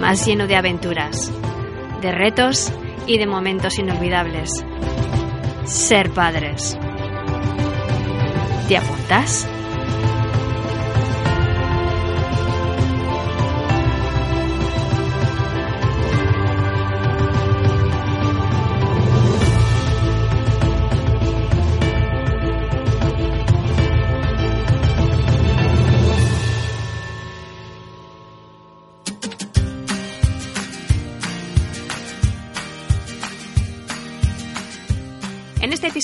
Más 0.00 0.26
lleno 0.26 0.46
de 0.46 0.56
aventuras, 0.56 1.30
de 2.00 2.10
retos 2.10 2.72
y 3.06 3.18
de 3.18 3.26
momentos 3.26 3.78
inolvidables. 3.78 4.64
Ser 5.64 6.10
padres. 6.10 6.78
¿Te 8.66 8.78
apuntas? 8.78 9.46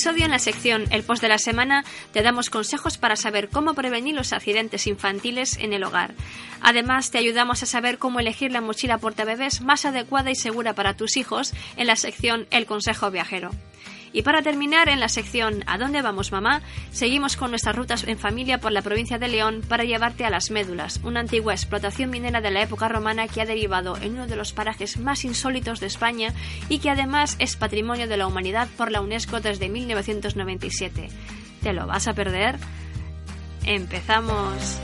Episodio, 0.07 0.27
en 0.27 0.31
la 0.31 0.39
sección 0.39 0.85
El 0.93 1.03
Post 1.03 1.21
de 1.21 1.29
la 1.29 1.37
Semana, 1.37 1.85
te 2.13 2.23
damos 2.23 2.49
consejos 2.49 2.97
para 2.97 3.17
saber 3.17 3.49
cómo 3.49 3.75
prevenir 3.75 4.15
los 4.15 4.33
accidentes 4.33 4.87
infantiles 4.87 5.59
en 5.59 5.73
el 5.73 5.83
hogar. 5.83 6.15
Además, 6.61 7.11
te 7.11 7.19
ayudamos 7.19 7.65
a 7.65 7.67
saber 7.67 7.99
cómo 7.99 8.21
elegir 8.21 8.53
la 8.53 8.61
mochila 8.61 8.99
portabebés 8.99 9.63
más 9.63 9.85
adecuada 9.85 10.31
y 10.31 10.37
segura 10.37 10.75
para 10.75 10.95
tus 10.95 11.17
hijos 11.17 11.53
en 11.77 11.89
la 11.89 11.97
sección 11.97 12.47
El 12.53 12.67
Consejo 12.67 13.11
Viajero. 13.11 13.51
Y 14.17 14.23
para 14.23 14.41
terminar, 14.41 14.89
en 14.89 14.99
la 14.99 15.11
sección 15.11 15.63
¿A 15.67 15.77
dónde 15.77 16.01
vamos, 16.01 16.33
mamá? 16.33 16.63
Seguimos 16.91 17.37
con 17.37 17.51
nuestras 17.51 17.77
rutas 17.77 18.03
en 18.05 18.19
familia 18.19 18.57
por 18.57 18.73
la 18.73 18.81
provincia 18.81 19.19
de 19.19 19.29
León 19.29 19.61
para 19.69 19.85
llevarte 19.85 20.25
a 20.25 20.31
las 20.31 20.51
Médulas, 20.51 21.01
una 21.05 21.21
antigua 21.21 21.53
explotación 21.53 22.09
minera 22.09 22.41
de 22.41 22.51
la 22.51 22.63
época 22.63 22.89
romana 22.89 23.29
que 23.29 23.43
ha 23.43 23.45
derivado 23.45 23.99
en 23.99 24.15
uno 24.15 24.27
de 24.27 24.37
los 24.37 24.55
parajes 24.55 24.97
más 24.97 25.27
insólitos 25.27 25.81
de 25.81 25.89
España 25.89 26.33
y 26.71 26.79
que 26.79 26.89
además 26.89 27.37
es 27.41 27.57
patrimonio 27.57 28.09
de 28.09 28.17
la 28.17 28.27
humanidad 28.27 28.69
por 28.79 28.91
la 28.91 29.03
UNESCO 29.03 29.41
desde 29.41 29.69
1997. 29.69 31.11
¿Te 31.63 31.75
lo 31.75 31.87
vas 31.87 32.09
a 32.09 32.15
perder? 32.15 32.57
Empezamos. 33.67 34.81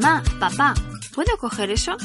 Mamá, 0.00 0.22
papá, 0.38 0.74
¿puedo 1.12 1.36
coger 1.38 1.70
eso? 1.72 1.96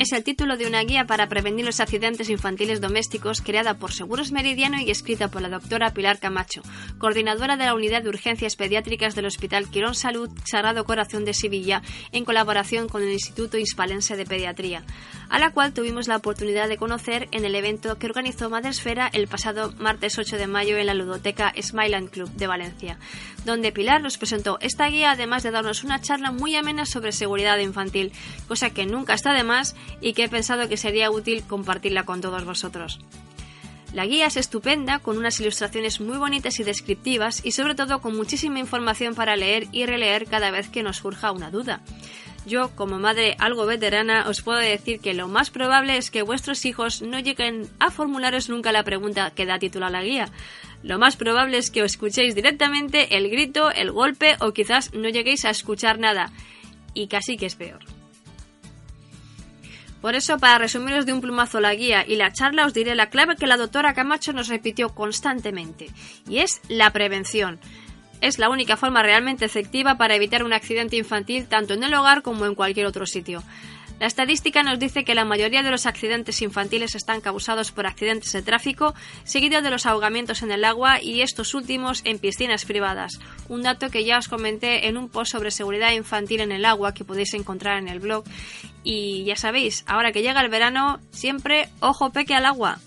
Es 0.00 0.12
el 0.12 0.24
título 0.24 0.56
de 0.56 0.66
una 0.66 0.82
guía 0.82 1.04
para 1.04 1.28
prevenir 1.28 1.66
los 1.66 1.78
accidentes 1.78 2.30
infantiles 2.30 2.80
domésticos 2.80 3.42
creada 3.42 3.74
por 3.74 3.92
Seguros 3.92 4.32
Meridiano 4.32 4.80
y 4.80 4.90
escrita 4.90 5.28
por 5.28 5.42
la 5.42 5.50
doctora 5.50 5.92
Pilar 5.92 6.18
Camacho, 6.18 6.62
coordinadora 6.96 7.58
de 7.58 7.66
la 7.66 7.74
Unidad 7.74 8.02
de 8.02 8.08
Urgencias 8.08 8.56
Pediátricas 8.56 9.14
del 9.14 9.26
Hospital 9.26 9.68
Quirón 9.68 9.94
Salud 9.94 10.30
Sagrado 10.46 10.86
Corazón 10.86 11.26
de 11.26 11.34
Sevilla, 11.34 11.82
en 12.12 12.24
colaboración 12.24 12.88
con 12.88 13.02
el 13.02 13.12
Instituto 13.12 13.58
Hispalense 13.58 14.16
de 14.16 14.24
Pediatría, 14.24 14.84
a 15.28 15.38
la 15.38 15.50
cual 15.50 15.74
tuvimos 15.74 16.08
la 16.08 16.16
oportunidad 16.16 16.70
de 16.70 16.78
conocer 16.78 17.28
en 17.30 17.44
el 17.44 17.54
evento 17.54 17.98
que 17.98 18.06
organizó 18.06 18.48
Madresfera 18.48 19.10
el 19.12 19.28
pasado 19.28 19.74
martes 19.78 20.18
8 20.18 20.38
de 20.38 20.46
mayo 20.46 20.78
en 20.78 20.86
la 20.86 20.94
ludoteca 20.94 21.52
Smiland 21.60 22.08
Club 22.08 22.30
de 22.30 22.46
Valencia, 22.46 22.98
donde 23.44 23.70
Pilar 23.70 24.00
nos 24.00 24.16
presentó 24.16 24.56
esta 24.62 24.86
guía 24.86 25.10
además 25.10 25.42
de 25.42 25.50
darnos 25.50 25.84
una 25.84 26.00
charla 26.00 26.32
muy 26.32 26.56
amena 26.56 26.86
sobre 26.86 27.12
seguridad 27.12 27.58
infantil, 27.58 28.12
cosa 28.48 28.70
que 28.70 28.86
nunca 28.86 29.12
está 29.12 29.34
de 29.34 29.44
más 29.44 29.76
y 30.00 30.12
que 30.12 30.24
he 30.24 30.28
pensado 30.28 30.68
que 30.68 30.76
sería 30.76 31.10
útil 31.10 31.42
compartirla 31.44 32.04
con 32.04 32.20
todos 32.20 32.44
vosotros. 32.44 33.00
La 33.92 34.06
guía 34.06 34.26
es 34.26 34.36
estupenda, 34.36 35.00
con 35.00 35.18
unas 35.18 35.40
ilustraciones 35.40 36.00
muy 36.00 36.16
bonitas 36.16 36.60
y 36.60 36.64
descriptivas 36.64 37.44
y 37.44 37.50
sobre 37.50 37.74
todo 37.74 38.00
con 38.00 38.16
muchísima 38.16 38.60
información 38.60 39.16
para 39.16 39.34
leer 39.34 39.66
y 39.72 39.84
releer 39.84 40.26
cada 40.26 40.52
vez 40.52 40.68
que 40.68 40.84
nos 40.84 40.98
surja 40.98 41.32
una 41.32 41.50
duda. 41.50 41.80
Yo, 42.46 42.70
como 42.74 42.98
madre 42.98 43.36
algo 43.38 43.66
veterana, 43.66 44.26
os 44.28 44.42
puedo 44.42 44.58
decir 44.58 45.00
que 45.00 45.12
lo 45.12 45.28
más 45.28 45.50
probable 45.50 45.96
es 45.98 46.10
que 46.10 46.22
vuestros 46.22 46.64
hijos 46.64 47.02
no 47.02 47.18
lleguen 47.18 47.68
a 47.80 47.90
formularos 47.90 48.48
nunca 48.48 48.72
la 48.72 48.84
pregunta 48.84 49.32
que 49.32 49.44
da 49.44 49.58
título 49.58 49.86
a 49.86 49.90
la 49.90 50.02
guía. 50.02 50.30
Lo 50.82 50.98
más 50.98 51.16
probable 51.16 51.58
es 51.58 51.70
que 51.70 51.82
os 51.82 51.92
escuchéis 51.92 52.34
directamente 52.34 53.16
el 53.16 53.28
grito, 53.28 53.70
el 53.70 53.90
golpe 53.90 54.36
o 54.40 54.52
quizás 54.52 54.94
no 54.94 55.08
lleguéis 55.08 55.44
a 55.44 55.50
escuchar 55.50 55.98
nada. 55.98 56.32
Y 56.94 57.08
casi 57.08 57.36
que 57.36 57.46
es 57.46 57.56
peor. 57.56 57.99
Por 60.00 60.14
eso, 60.14 60.38
para 60.38 60.58
resumiros 60.58 61.06
de 61.06 61.12
un 61.12 61.20
plumazo 61.20 61.60
la 61.60 61.74
guía 61.74 62.04
y 62.06 62.16
la 62.16 62.32
charla, 62.32 62.66
os 62.66 62.74
diré 62.74 62.94
la 62.94 63.10
clave 63.10 63.36
que 63.36 63.46
la 63.46 63.56
doctora 63.56 63.94
Camacho 63.94 64.32
nos 64.32 64.48
repitió 64.48 64.94
constantemente, 64.94 65.90
y 66.28 66.38
es 66.38 66.60
la 66.68 66.90
prevención. 66.90 67.60
Es 68.20 68.38
la 68.38 68.50
única 68.50 68.76
forma 68.76 69.02
realmente 69.02 69.44
efectiva 69.44 69.96
para 69.96 70.14
evitar 70.14 70.44
un 70.44 70.52
accidente 70.52 70.96
infantil 70.96 71.48
tanto 71.48 71.74
en 71.74 71.84
el 71.84 71.94
hogar 71.94 72.22
como 72.22 72.46
en 72.46 72.54
cualquier 72.54 72.86
otro 72.86 73.06
sitio. 73.06 73.42
La 74.00 74.06
estadística 74.06 74.62
nos 74.62 74.78
dice 74.78 75.04
que 75.04 75.14
la 75.14 75.26
mayoría 75.26 75.62
de 75.62 75.70
los 75.70 75.84
accidentes 75.84 76.40
infantiles 76.40 76.94
están 76.94 77.20
causados 77.20 77.70
por 77.70 77.86
accidentes 77.86 78.32
de 78.32 78.40
tráfico, 78.40 78.94
seguido 79.24 79.60
de 79.60 79.70
los 79.70 79.84
ahogamientos 79.84 80.42
en 80.42 80.52
el 80.52 80.64
agua 80.64 81.02
y 81.02 81.20
estos 81.20 81.52
últimos 81.52 82.00
en 82.04 82.18
piscinas 82.18 82.64
privadas. 82.64 83.20
Un 83.50 83.62
dato 83.62 83.90
que 83.90 84.06
ya 84.06 84.16
os 84.16 84.28
comenté 84.28 84.88
en 84.88 84.96
un 84.96 85.10
post 85.10 85.32
sobre 85.32 85.50
seguridad 85.50 85.92
infantil 85.92 86.40
en 86.40 86.50
el 86.50 86.64
agua 86.64 86.94
que 86.94 87.04
podéis 87.04 87.34
encontrar 87.34 87.76
en 87.76 87.88
el 87.88 88.00
blog. 88.00 88.24
Y 88.82 89.24
ya 89.24 89.36
sabéis, 89.36 89.84
ahora 89.86 90.12
que 90.12 90.22
llega 90.22 90.40
el 90.40 90.48
verano, 90.48 91.00
siempre 91.10 91.68
ojo 91.80 92.10
peque 92.10 92.34
al 92.34 92.46
agua. 92.46 92.78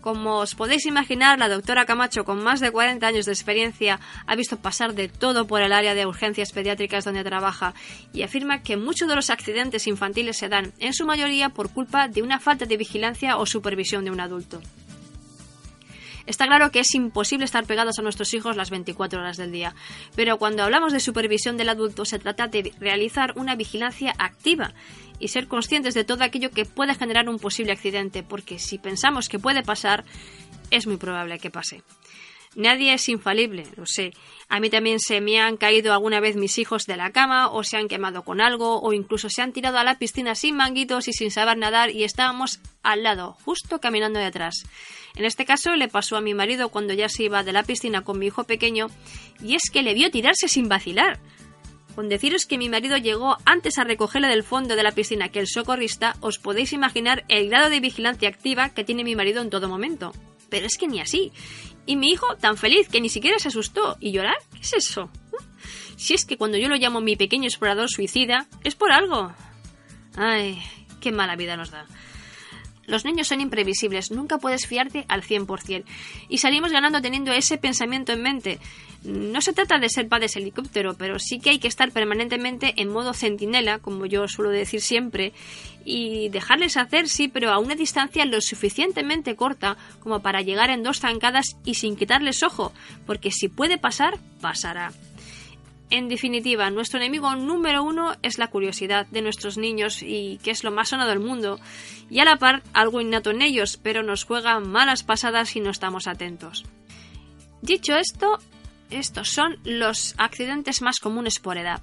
Como 0.00 0.38
os 0.38 0.54
podéis 0.54 0.86
imaginar, 0.86 1.36
la 1.38 1.48
doctora 1.48 1.84
Camacho, 1.84 2.24
con 2.24 2.40
más 2.40 2.60
de 2.60 2.70
40 2.70 3.04
años 3.04 3.26
de 3.26 3.32
experiencia, 3.32 3.98
ha 4.26 4.36
visto 4.36 4.56
pasar 4.56 4.94
de 4.94 5.08
todo 5.08 5.48
por 5.48 5.62
el 5.62 5.72
área 5.72 5.96
de 5.96 6.06
urgencias 6.06 6.52
pediátricas 6.52 7.04
donde 7.04 7.24
trabaja 7.24 7.74
y 8.12 8.22
afirma 8.22 8.62
que 8.62 8.76
muchos 8.76 9.08
de 9.08 9.16
los 9.16 9.30
accidentes 9.30 9.88
infantiles 9.88 10.36
se 10.36 10.48
dan, 10.48 10.72
en 10.78 10.94
su 10.94 11.06
mayoría, 11.06 11.48
por 11.48 11.70
culpa 11.70 12.06
de 12.06 12.22
una 12.22 12.38
falta 12.38 12.66
de 12.66 12.76
vigilancia 12.76 13.36
o 13.36 13.46
supervisión 13.46 14.04
de 14.04 14.12
un 14.12 14.20
adulto. 14.20 14.60
Está 16.26 16.46
claro 16.46 16.70
que 16.70 16.80
es 16.80 16.94
imposible 16.94 17.44
estar 17.44 17.64
pegados 17.64 17.98
a 17.98 18.02
nuestros 18.02 18.34
hijos 18.34 18.56
las 18.56 18.70
24 18.70 19.20
horas 19.20 19.36
del 19.36 19.52
día, 19.52 19.74
pero 20.16 20.38
cuando 20.38 20.64
hablamos 20.64 20.92
de 20.92 21.00
supervisión 21.00 21.56
del 21.56 21.68
adulto 21.68 22.04
se 22.04 22.18
trata 22.18 22.48
de 22.48 22.72
realizar 22.80 23.32
una 23.36 23.54
vigilancia 23.54 24.12
activa 24.18 24.74
y 25.18 25.28
ser 25.28 25.46
conscientes 25.46 25.94
de 25.94 26.04
todo 26.04 26.24
aquello 26.24 26.50
que 26.50 26.64
puede 26.64 26.94
generar 26.94 27.28
un 27.28 27.38
posible 27.38 27.72
accidente, 27.72 28.22
porque 28.22 28.58
si 28.58 28.78
pensamos 28.78 29.28
que 29.28 29.38
puede 29.38 29.62
pasar, 29.62 30.04
es 30.70 30.86
muy 30.86 30.96
probable 30.96 31.38
que 31.38 31.50
pase. 31.50 31.82
Nadie 32.56 32.94
es 32.94 33.10
infalible, 33.10 33.64
lo 33.76 33.84
sé. 33.84 34.14
A 34.48 34.60
mí 34.60 34.70
también 34.70 34.98
se 34.98 35.20
me 35.20 35.38
han 35.38 35.58
caído 35.58 35.92
alguna 35.92 36.20
vez 36.20 36.36
mis 36.36 36.56
hijos 36.56 36.86
de 36.86 36.96
la 36.96 37.12
cama, 37.12 37.50
o 37.50 37.62
se 37.62 37.76
han 37.76 37.86
quemado 37.86 38.22
con 38.22 38.40
algo, 38.40 38.80
o 38.80 38.94
incluso 38.94 39.28
se 39.28 39.42
han 39.42 39.52
tirado 39.52 39.76
a 39.76 39.84
la 39.84 39.98
piscina 39.98 40.34
sin 40.34 40.56
manguitos 40.56 41.06
y 41.06 41.12
sin 41.12 41.30
saber 41.30 41.58
nadar 41.58 41.90
y 41.90 42.04
estábamos 42.04 42.60
al 42.82 43.02
lado, 43.02 43.36
justo 43.44 43.78
caminando 43.78 44.18
detrás. 44.20 44.64
En 45.16 45.26
este 45.26 45.44
caso 45.44 45.76
le 45.76 45.88
pasó 45.88 46.16
a 46.16 46.22
mi 46.22 46.32
marido 46.32 46.70
cuando 46.70 46.94
ya 46.94 47.10
se 47.10 47.24
iba 47.24 47.44
de 47.44 47.52
la 47.52 47.62
piscina 47.62 48.04
con 48.04 48.18
mi 48.18 48.28
hijo 48.28 48.44
pequeño, 48.44 48.86
y 49.42 49.54
es 49.54 49.70
que 49.70 49.82
le 49.82 49.92
vio 49.92 50.10
tirarse 50.10 50.48
sin 50.48 50.66
vacilar. 50.66 51.20
Con 51.94 52.08
deciros 52.08 52.46
que 52.46 52.56
mi 52.56 52.70
marido 52.70 52.96
llegó 52.96 53.36
antes 53.44 53.76
a 53.76 53.84
recogerle 53.84 54.28
del 54.28 54.42
fondo 54.42 54.76
de 54.76 54.82
la 54.82 54.92
piscina 54.92 55.28
que 55.28 55.40
el 55.40 55.46
socorrista, 55.46 56.16
os 56.20 56.38
podéis 56.38 56.72
imaginar 56.72 57.26
el 57.28 57.50
grado 57.50 57.68
de 57.68 57.80
vigilancia 57.80 58.30
activa 58.30 58.70
que 58.70 58.84
tiene 58.84 59.04
mi 59.04 59.14
marido 59.14 59.42
en 59.42 59.50
todo 59.50 59.68
momento. 59.68 60.12
Pero 60.48 60.66
es 60.66 60.78
que 60.78 60.86
ni 60.86 61.00
así. 61.00 61.32
Y 61.86 61.96
mi 61.96 62.08
hijo 62.08 62.36
tan 62.36 62.56
feliz 62.56 62.88
que 62.88 63.00
ni 63.00 63.08
siquiera 63.08 63.38
se 63.38 63.48
asustó. 63.48 63.96
¿Y 64.00 64.12
llorar? 64.12 64.36
¿Qué 64.52 64.60
es 64.60 64.74
eso? 64.74 65.08
Si 65.96 66.12
es 66.12 66.24
que 66.24 66.36
cuando 66.36 66.58
yo 66.58 66.68
lo 66.68 66.76
llamo 66.76 67.00
mi 67.00 67.16
pequeño 67.16 67.46
explorador 67.46 67.88
suicida, 67.88 68.46
es 68.64 68.74
por 68.74 68.92
algo. 68.92 69.32
Ay, 70.16 70.62
qué 71.00 71.12
mala 71.12 71.36
vida 71.36 71.56
nos 71.56 71.70
da. 71.70 71.86
Los 72.86 73.04
niños 73.04 73.28
son 73.28 73.40
imprevisibles, 73.40 74.10
nunca 74.10 74.38
puedes 74.38 74.66
fiarte 74.66 75.04
al 75.08 75.22
100%. 75.22 75.84
Y 76.28 76.38
salimos 76.38 76.72
ganando 76.72 77.00
teniendo 77.00 77.32
ese 77.32 77.58
pensamiento 77.58 78.12
en 78.12 78.22
mente. 78.22 78.58
No 79.04 79.40
se 79.40 79.52
trata 79.52 79.78
de 79.78 79.88
ser 79.88 80.08
padres 80.08 80.36
helicóptero, 80.36 80.94
pero 80.94 81.18
sí 81.18 81.38
que 81.38 81.50
hay 81.50 81.58
que 81.58 81.68
estar 81.68 81.92
permanentemente 81.92 82.74
en 82.76 82.90
modo 82.90 83.14
centinela, 83.14 83.78
como 83.78 84.06
yo 84.06 84.26
suelo 84.26 84.50
decir 84.50 84.80
siempre, 84.80 85.32
y 85.84 86.28
dejarles 86.30 86.76
hacer, 86.76 87.08
sí, 87.08 87.28
pero 87.28 87.52
a 87.52 87.58
una 87.58 87.76
distancia 87.76 88.24
lo 88.24 88.40
suficientemente 88.40 89.36
corta 89.36 89.76
como 90.00 90.20
para 90.20 90.42
llegar 90.42 90.70
en 90.70 90.82
dos 90.82 91.00
zancadas 91.00 91.56
y 91.64 91.74
sin 91.74 91.96
quitarles 91.96 92.42
ojo, 92.42 92.72
porque 93.06 93.30
si 93.30 93.48
puede 93.48 93.78
pasar, 93.78 94.18
pasará. 94.40 94.92
En 95.88 96.08
definitiva, 96.08 96.68
nuestro 96.70 96.98
enemigo 96.98 97.34
número 97.36 97.84
uno 97.84 98.14
es 98.22 98.38
la 98.38 98.48
curiosidad 98.48 99.06
de 99.06 99.22
nuestros 99.22 99.56
niños 99.56 100.02
y 100.02 100.38
que 100.42 100.50
es 100.50 100.64
lo 100.64 100.72
más 100.72 100.88
sonado 100.88 101.10
del 101.10 101.20
mundo, 101.20 101.60
y 102.10 102.18
a 102.18 102.24
la 102.24 102.36
par 102.36 102.64
algo 102.72 103.00
innato 103.00 103.30
en 103.30 103.42
ellos, 103.42 103.78
pero 103.80 104.02
nos 104.02 104.24
juega 104.24 104.58
malas 104.58 105.04
pasadas 105.04 105.50
si 105.50 105.60
no 105.60 105.70
estamos 105.70 106.08
atentos. 106.08 106.64
Dicho 107.62 107.94
esto, 107.96 108.38
estos 108.90 109.28
son 109.30 109.58
los 109.64 110.14
accidentes 110.18 110.82
más 110.82 110.98
comunes 110.98 111.38
por 111.38 111.56
edad. 111.56 111.82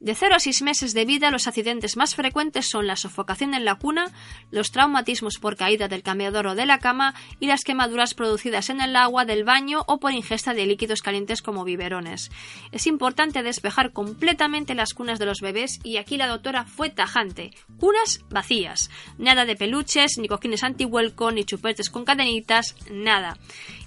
De 0.00 0.14
0 0.14 0.34
a 0.34 0.40
6 0.40 0.62
meses 0.62 0.94
de 0.94 1.04
vida, 1.04 1.30
los 1.30 1.46
accidentes 1.46 1.98
más 1.98 2.14
frecuentes 2.14 2.70
son 2.70 2.86
la 2.86 2.96
sofocación 2.96 3.52
en 3.52 3.66
la 3.66 3.74
cuna, 3.74 4.06
los 4.50 4.70
traumatismos 4.72 5.36
por 5.36 5.56
caída 5.56 5.88
del 5.88 6.02
cambiador 6.02 6.46
o 6.46 6.54
de 6.54 6.64
la 6.64 6.78
cama 6.78 7.14
y 7.38 7.48
las 7.48 7.64
quemaduras 7.64 8.14
producidas 8.14 8.70
en 8.70 8.80
el 8.80 8.96
agua 8.96 9.26
del 9.26 9.44
baño 9.44 9.84
o 9.86 10.00
por 10.00 10.12
ingesta 10.12 10.54
de 10.54 10.64
líquidos 10.64 11.02
calientes 11.02 11.42
como 11.42 11.64
biberones. 11.64 12.30
Es 12.72 12.86
importante 12.86 13.42
despejar 13.42 13.92
completamente 13.92 14.74
las 14.74 14.94
cunas 14.94 15.18
de 15.18 15.26
los 15.26 15.42
bebés 15.42 15.78
y 15.84 15.98
aquí 15.98 16.16
la 16.16 16.28
doctora 16.28 16.64
fue 16.64 16.88
tajante. 16.88 17.50
Cunas 17.78 18.20
vacías. 18.30 18.88
Nada 19.18 19.44
de 19.44 19.54
peluches, 19.54 20.16
ni 20.16 20.28
cojines 20.28 20.64
antihuelco, 20.64 21.30
ni 21.30 21.44
chupetes 21.44 21.90
con 21.90 22.06
cadenitas, 22.06 22.74
nada. 22.90 23.36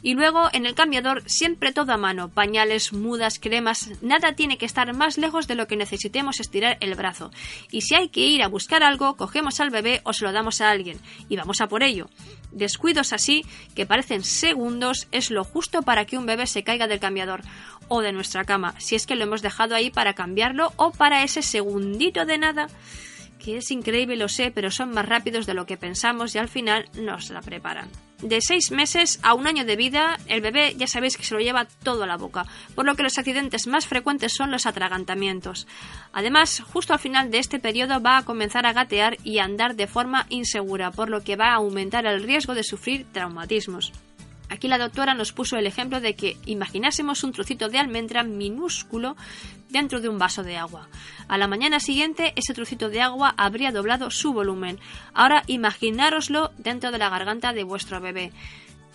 Y 0.03 0.13
luego 0.13 0.49
en 0.53 0.67
el 0.67 0.75
cambiador 0.75 1.23
siempre 1.25 1.71
todo 1.71 1.91
a 1.91 1.97
mano, 1.97 2.29
pañales, 2.29 2.93
mudas, 2.93 3.39
cremas, 3.39 3.89
nada 4.03 4.35
tiene 4.35 4.59
que 4.59 4.67
estar 4.67 4.93
más 4.93 5.17
lejos 5.17 5.47
de 5.47 5.55
lo 5.55 5.65
que 5.65 5.77
necesitemos 6.03 6.41
estirar 6.41 6.77
el 6.81 6.95
brazo. 6.95 7.31
Y 7.71 7.81
si 7.81 7.95
hay 7.95 8.09
que 8.09 8.19
ir 8.19 8.43
a 8.43 8.49
buscar 8.49 8.83
algo, 8.83 9.15
cogemos 9.15 9.61
al 9.61 9.69
bebé 9.69 10.01
o 10.03 10.11
se 10.11 10.25
lo 10.25 10.33
damos 10.33 10.59
a 10.59 10.69
alguien 10.69 10.99
y 11.29 11.37
vamos 11.37 11.61
a 11.61 11.67
por 11.67 11.81
ello. 11.81 12.09
Descuidos 12.51 13.13
así, 13.13 13.45
que 13.73 13.85
parecen 13.85 14.23
segundos, 14.23 15.07
es 15.13 15.31
lo 15.31 15.45
justo 15.45 15.81
para 15.81 16.03
que 16.03 16.17
un 16.17 16.25
bebé 16.25 16.45
se 16.45 16.63
caiga 16.63 16.87
del 16.87 16.99
cambiador 16.99 17.41
o 17.87 18.01
de 18.01 18.11
nuestra 18.11 18.43
cama, 18.43 18.75
si 18.79 18.95
es 18.95 19.07
que 19.07 19.15
lo 19.15 19.23
hemos 19.23 19.41
dejado 19.41 19.75
ahí 19.75 19.91
para 19.91 20.13
cambiarlo 20.13 20.73
o 20.75 20.91
para 20.91 21.23
ese 21.23 21.41
segundito 21.41 22.25
de 22.25 22.37
nada 22.37 22.67
que 23.39 23.57
es 23.57 23.71
increíble, 23.71 24.15
lo 24.15 24.29
sé, 24.29 24.51
pero 24.51 24.71
son 24.71 24.91
más 24.91 25.05
rápidos 25.05 25.45
de 25.45 25.53
lo 25.53 25.65
que 25.65 25.75
pensamos 25.75 26.33
y 26.33 26.37
al 26.37 26.47
final 26.47 26.89
nos 26.95 27.29
la 27.29 27.41
preparan. 27.41 27.89
De 28.23 28.39
seis 28.39 28.71
meses 28.71 29.19
a 29.21 29.33
un 29.33 29.47
año 29.47 29.65
de 29.65 29.75
vida, 29.75 30.17
el 30.27 30.39
bebé 30.39 30.75
ya 30.77 30.87
sabéis 30.87 31.17
que 31.17 31.25
se 31.25 31.33
lo 31.33 31.41
lleva 31.41 31.67
todo 31.83 32.03
a 32.03 32.07
la 32.07 32.15
boca, 32.15 32.45
por 32.73 32.85
lo 32.85 32.95
que 32.95 33.03
los 33.03 33.17
accidentes 33.17 33.67
más 33.67 33.85
frecuentes 33.85 34.31
son 34.33 34.49
los 34.49 34.65
atragantamientos. 34.65 35.67
Además, 36.13 36.63
justo 36.71 36.93
al 36.93 36.99
final 36.99 37.31
de 37.31 37.39
este 37.39 37.59
periodo 37.59 38.01
va 38.01 38.15
a 38.15 38.23
comenzar 38.23 38.65
a 38.65 38.71
gatear 38.71 39.17
y 39.25 39.39
a 39.39 39.43
andar 39.43 39.75
de 39.75 39.87
forma 39.87 40.25
insegura, 40.29 40.91
por 40.91 41.09
lo 41.09 41.21
que 41.21 41.35
va 41.35 41.49
a 41.49 41.55
aumentar 41.55 42.05
el 42.05 42.23
riesgo 42.23 42.55
de 42.55 42.63
sufrir 42.63 43.05
traumatismos. 43.11 43.91
Aquí 44.53 44.67
la 44.67 44.77
doctora 44.77 45.15
nos 45.15 45.31
puso 45.31 45.57
el 45.57 45.65
ejemplo 45.65 45.99
de 45.99 46.15
que 46.15 46.37
imaginásemos 46.45 47.23
un 47.23 47.31
trocito 47.31 47.69
de 47.69 47.79
almendra 47.79 48.23
minúsculo 48.23 49.17
dentro 49.69 49.99
de 49.99 50.09
un 50.09 50.19
vaso 50.19 50.43
de 50.43 50.57
agua. 50.57 50.89
A 51.27 51.39
la 51.39 51.47
mañana 51.47 51.79
siguiente 51.79 52.33
ese 52.35 52.53
trocito 52.53 52.89
de 52.89 53.01
agua 53.01 53.33
habría 53.35 53.71
doblado 53.71 54.11
su 54.11 54.31
volumen. 54.31 54.77
Ahora 55.15 55.41
imaginároslo 55.47 56.51
dentro 56.59 56.91
de 56.91 56.99
la 56.99 57.09
garganta 57.09 57.51
de 57.51 57.63
vuestro 57.63 57.99
bebé. 57.99 58.31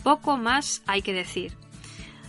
Poco 0.04 0.36
más 0.36 0.80
hay 0.86 1.02
que 1.02 1.12
decir. 1.12 1.54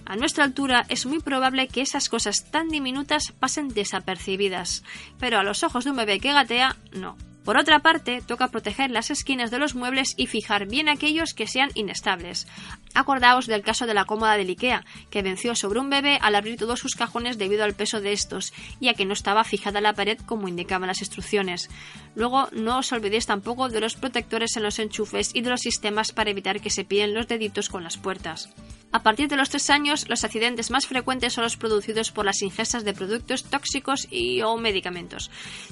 A 0.06 0.16
nuestra 0.16 0.44
altura 0.44 0.88
es 0.90 1.06
muy 1.06 1.20
probable 1.20 1.68
que 1.68 1.82
esas 1.82 2.10
cosas 2.10 2.50
tan 2.50 2.70
diminutas 2.70 3.32
pasen 3.40 3.68
desapercibidas, 3.68 4.84
pero 5.20 5.38
a 5.38 5.44
los 5.44 5.62
ojos 5.62 5.84
de 5.84 5.92
un 5.92 5.98
bebé 5.98 6.20
que 6.20 6.34
gatea, 6.34 6.78
no. 6.94 7.16
Por 7.44 7.58
otra 7.58 7.80
parte, 7.80 8.22
toca 8.26 8.50
proteger 8.50 8.92
las 8.92 9.10
esquinas 9.10 9.50
de 9.50 9.60
los 9.60 9.74
muebles 9.74 10.14
y 10.18 10.28
fijar 10.28 10.68
bien 10.68 10.90
aquellos 10.90 11.34
que 11.34 11.48
sean 11.48 11.72
inestables. 11.74 12.48
Acordaos 12.94 13.48
del 13.48 13.64
caso 13.64 13.88
de 13.88 13.94
la 13.94 14.06
cómoda 14.06 14.38
del 14.38 14.50
IKEA, 14.50 14.86
que 15.10 15.22
venció 15.22 15.56
sobre 15.56 15.80
un 15.80 15.90
bebé 15.90 16.20
al 16.22 16.36
abrir 16.36 16.58
todos 16.58 16.80
sus 16.80 16.96
cajones 16.96 17.38
debido 17.38 17.64
al 17.64 17.74
peso 17.74 18.02
de 18.02 18.12
estos, 18.12 18.54
y 18.80 18.90
a 18.90 18.94
que 18.94 19.06
no 19.06 19.14
estaba 19.14 19.44
fijada 19.44 19.82
la 19.82 19.94
pared 19.94 20.20
como 20.26 20.48
indicaban 20.48 20.88
las 20.88 21.02
instrucciones. 21.02 21.70
Luego, 22.16 22.50
no 22.52 22.80
os 22.80 22.92
olvidéis 22.92 23.26
tampoco 23.26 23.70
de 23.70 23.80
los 23.80 23.96
protectores 23.96 24.58
en 24.58 24.64
los 24.64 24.80
enchufes 24.80 25.32
y 25.34 25.42
de 25.42 25.50
los 25.50 25.62
sistemas 25.62 26.12
para 26.12 26.30
evitar 26.30 26.62
que 26.62 26.70
se 26.70 26.84
pillen 26.84 27.14
los 27.14 27.28
deditos 27.28 27.70
con 27.70 27.84
las 27.84 27.98
puertas. 27.98 28.50
A 28.92 29.04
partir 29.04 29.28
de 29.28 29.36
los 29.36 29.50
tres 29.50 29.70
años, 29.70 30.10
los 30.10 30.24
accidentes 30.24 30.72
más 30.72 30.88
frecuentes 30.88 31.34
son 31.34 31.44
los 31.44 31.58
producidos 31.58 32.12
por 32.12 32.26
las 32.26 32.42
ingestas 32.42 32.84
de 32.84 32.94
productos 32.94 33.44
tóxicos 33.44 34.08
y 34.10 34.42
o 34.42 34.58
medicamentos, 34.58 35.30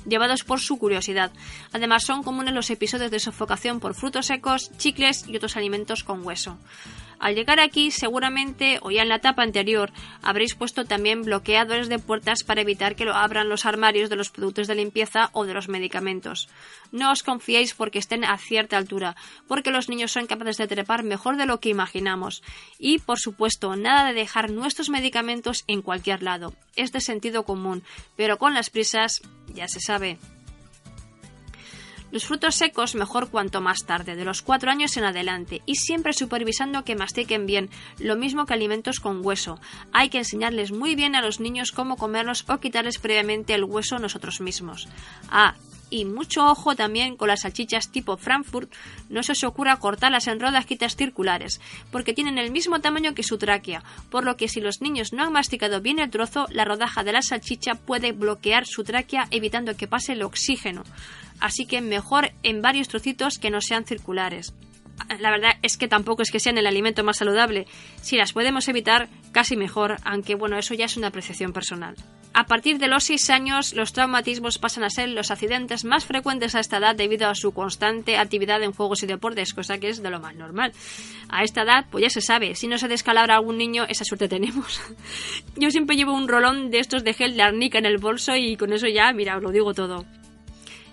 llevados 0.07 0.43
por 0.43 0.59
su 0.59 0.77
curiosidad. 0.77 1.31
Además, 1.71 2.03
son 2.05 2.21
comunes 2.21 2.53
los 2.53 2.69
episodios 2.69 3.09
de 3.09 3.19
sofocación 3.19 3.79
por 3.79 3.95
frutos 3.95 4.27
secos, 4.27 4.69
chicles 4.77 5.25
y 5.27 5.35
otros 5.35 5.57
alimentos 5.57 6.03
con 6.03 6.23
hueso. 6.23 6.59
Al 7.19 7.35
llegar 7.35 7.59
aquí, 7.59 7.91
seguramente, 7.91 8.79
o 8.81 8.91
ya 8.91 9.01
en 9.01 9.09
la 9.09 9.15
etapa 9.15 9.43
anterior, 9.43 9.91
habréis 10.21 10.55
puesto 10.55 10.85
también 10.85 11.23
bloqueadores 11.23 11.89
de 11.89 11.99
puertas 11.99 12.43
para 12.43 12.61
evitar 12.61 12.95
que 12.95 13.05
lo 13.05 13.15
abran 13.15 13.49
los 13.49 13.65
armarios 13.65 14.09
de 14.09 14.15
los 14.15 14.29
productos 14.29 14.67
de 14.67 14.75
limpieza 14.75 15.29
o 15.33 15.45
de 15.45 15.53
los 15.53 15.67
medicamentos. 15.67 16.47
No 16.91 17.11
os 17.11 17.23
confiéis 17.23 17.73
porque 17.73 17.99
estén 17.99 18.23
a 18.23 18.37
cierta 18.37 18.77
altura, 18.77 19.15
porque 19.47 19.71
los 19.71 19.89
niños 19.89 20.11
son 20.11 20.27
capaces 20.27 20.57
de 20.57 20.67
trepar 20.67 21.03
mejor 21.03 21.37
de 21.37 21.45
lo 21.45 21.59
que 21.59 21.69
imaginamos. 21.69 22.43
Y, 22.77 22.99
por 22.99 23.19
supuesto, 23.19 23.75
nada 23.75 24.07
de 24.07 24.13
dejar 24.13 24.51
nuestros 24.51 24.89
medicamentos 24.89 25.63
en 25.67 25.81
cualquier 25.81 26.23
lado. 26.23 26.53
Es 26.75 26.91
de 26.91 27.01
sentido 27.01 27.43
común, 27.43 27.83
pero 28.15 28.37
con 28.37 28.53
las 28.53 28.69
prisas, 28.69 29.21
ya 29.53 29.67
se 29.67 29.79
sabe. 29.79 30.19
Los 32.17 32.25
frutos 32.25 32.55
secos 32.55 32.95
mejor 32.95 33.29
cuanto 33.29 33.61
más 33.61 33.85
tarde, 33.85 34.15
de 34.15 34.25
los 34.25 34.41
cuatro 34.41 34.71
años 34.71 34.97
en 34.97 35.03
adelante, 35.03 35.61
y 35.67 35.75
siempre 35.75 36.13
supervisando 36.13 36.83
que 36.83 36.95
mastiquen 36.95 37.45
bien, 37.45 37.69
lo 37.99 38.15
mismo 38.15 38.47
que 38.47 38.55
alimentos 38.55 38.99
con 38.99 39.23
hueso. 39.23 39.59
Hay 39.93 40.09
que 40.09 40.17
enseñarles 40.17 40.71
muy 40.71 40.95
bien 40.95 41.13
a 41.13 41.21
los 41.21 41.39
niños 41.39 41.71
cómo 41.71 41.95
comerlos 41.95 42.43
o 42.49 42.57
quitarles 42.57 42.97
previamente 42.97 43.53
el 43.53 43.65
hueso 43.65 43.99
nosotros 43.99 44.41
mismos. 44.41 44.87
Ah, 45.29 45.53
y 45.89 46.05
mucho 46.05 46.45
ojo 46.45 46.75
también 46.75 47.15
con 47.15 47.27
las 47.27 47.41
salchichas 47.41 47.91
tipo 47.91 48.17
Frankfurt, 48.17 48.73
no 49.09 49.23
se 49.23 49.33
os 49.33 49.43
ocurra 49.43 49.77
cortarlas 49.77 50.27
en 50.27 50.39
rodajitas 50.39 50.95
circulares, 50.95 51.61
porque 51.91 52.13
tienen 52.13 52.39
el 52.39 52.51
mismo 52.51 52.79
tamaño 52.79 53.13
que 53.13 53.23
su 53.23 53.37
tráquea, 53.37 53.83
por 54.09 54.25
lo 54.25 54.37
que 54.37 54.47
si 54.47 54.59
los 54.59 54.81
niños 54.81 55.13
no 55.13 55.23
han 55.23 55.33
masticado 55.33 55.81
bien 55.81 55.99
el 55.99 56.09
trozo, 56.09 56.47
la 56.49 56.65
rodaja 56.65 57.03
de 57.03 57.13
la 57.13 57.21
salchicha 57.21 57.75
puede 57.75 58.11
bloquear 58.11 58.65
su 58.65 58.83
tráquea 58.83 59.27
evitando 59.29 59.77
que 59.77 59.87
pase 59.87 60.13
el 60.13 60.23
oxígeno. 60.23 60.83
Así 61.39 61.65
que 61.65 61.81
mejor 61.81 62.31
en 62.43 62.61
varios 62.61 62.87
trocitos 62.87 63.37
que 63.37 63.51
no 63.51 63.61
sean 63.61 63.85
circulares 63.85 64.53
la 65.19 65.31
verdad 65.31 65.51
es 65.61 65.77
que 65.77 65.87
tampoco 65.87 66.21
es 66.21 66.31
que 66.31 66.39
sean 66.39 66.57
el 66.57 66.67
alimento 66.67 67.03
más 67.03 67.17
saludable. 67.17 67.65
Si 68.01 68.17
las 68.17 68.33
podemos 68.33 68.67
evitar, 68.67 69.07
casi 69.31 69.55
mejor, 69.55 69.97
aunque 70.03 70.35
bueno, 70.35 70.57
eso 70.57 70.73
ya 70.73 70.85
es 70.85 70.97
una 70.97 71.07
apreciación 71.07 71.53
personal. 71.53 71.95
A 72.33 72.45
partir 72.45 72.77
de 72.77 72.87
los 72.87 73.05
6 73.05 73.29
años, 73.31 73.73
los 73.73 73.93
traumatismos 73.93 74.59
pasan 74.59 74.83
a 74.83 74.91
ser 74.91 75.09
los 75.09 75.31
accidentes 75.31 75.85
más 75.85 76.05
frecuentes 76.05 76.53
a 76.53 76.59
esta 76.59 76.77
edad 76.77 76.95
debido 76.95 77.27
a 77.27 77.35
su 77.35 77.51
constante 77.51 78.17
actividad 78.17 78.61
en 78.61 78.73
juegos 78.73 79.01
y 79.01 79.07
deportes, 79.07 79.55
cosa 79.55 79.79
que 79.79 79.89
es 79.89 80.03
de 80.03 80.11
lo 80.11 80.19
más 80.19 80.35
normal. 80.35 80.71
A 81.29 81.43
esta 81.43 81.63
edad, 81.63 81.85
pues 81.89 82.03
ya 82.03 82.09
se 82.11 82.21
sabe, 82.21 82.53
si 82.53 82.67
no 82.67 82.77
se 82.77 82.87
descalabra 82.87 83.37
algún 83.37 83.57
niño, 83.57 83.85
esa 83.89 84.03
suerte 84.03 84.27
tenemos. 84.27 84.79
Yo 85.55 85.71
siempre 85.71 85.95
llevo 85.95 86.13
un 86.13 86.27
rolón 86.27 86.69
de 86.69 86.79
estos 86.79 87.03
de 87.03 87.13
gel 87.13 87.35
de 87.35 87.41
arnica 87.41 87.79
en 87.79 87.87
el 87.87 87.97
bolso 87.97 88.35
y 88.35 88.55
con 88.55 88.71
eso 88.71 88.87
ya, 88.87 89.11
mira, 89.13 89.39
lo 89.39 89.51
digo 89.51 89.73
todo. 89.73 90.05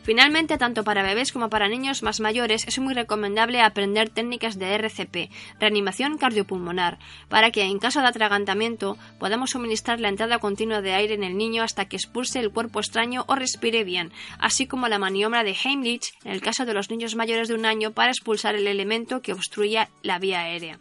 Finalmente, 0.04 0.58
tanto 0.58 0.84
para 0.84 1.02
bebés 1.02 1.32
como 1.32 1.48
para 1.48 1.66
niños 1.66 2.02
más 2.02 2.20
mayores 2.20 2.68
es 2.68 2.78
muy 2.78 2.92
recomendable 2.92 3.62
aprender 3.62 4.10
técnicas 4.10 4.58
de 4.58 4.74
RCP, 4.74 5.30
reanimación 5.58 6.18
cardiopulmonar, 6.18 6.98
para 7.30 7.50
que 7.50 7.62
en 7.62 7.78
caso 7.78 8.02
de 8.02 8.08
atragantamiento 8.08 8.98
podamos 9.18 9.52
suministrar 9.52 10.00
la 10.00 10.10
entrada 10.10 10.40
continua 10.40 10.82
de 10.82 10.92
aire 10.92 11.14
en 11.14 11.24
el 11.24 11.38
niño 11.38 11.62
hasta 11.62 11.86
que 11.86 11.96
expulse 11.96 12.38
el 12.38 12.50
cuerpo 12.50 12.80
extraño 12.80 13.24
o 13.28 13.34
respire 13.34 13.82
bien, 13.82 14.12
así 14.38 14.66
como 14.66 14.88
la 14.88 14.98
maniobra 14.98 15.42
de 15.42 15.56
Heimlich 15.64 16.12
en 16.24 16.32
el 16.32 16.42
caso 16.42 16.66
de 16.66 16.74
los 16.74 16.90
niños 16.90 17.14
mayores 17.14 17.48
de 17.48 17.54
un 17.54 17.64
año 17.64 17.92
para 17.92 18.10
expulsar 18.10 18.56
el 18.56 18.66
elemento 18.66 19.22
que 19.22 19.32
obstruya 19.32 19.88
la 20.02 20.18
vía 20.18 20.40
aérea. 20.40 20.80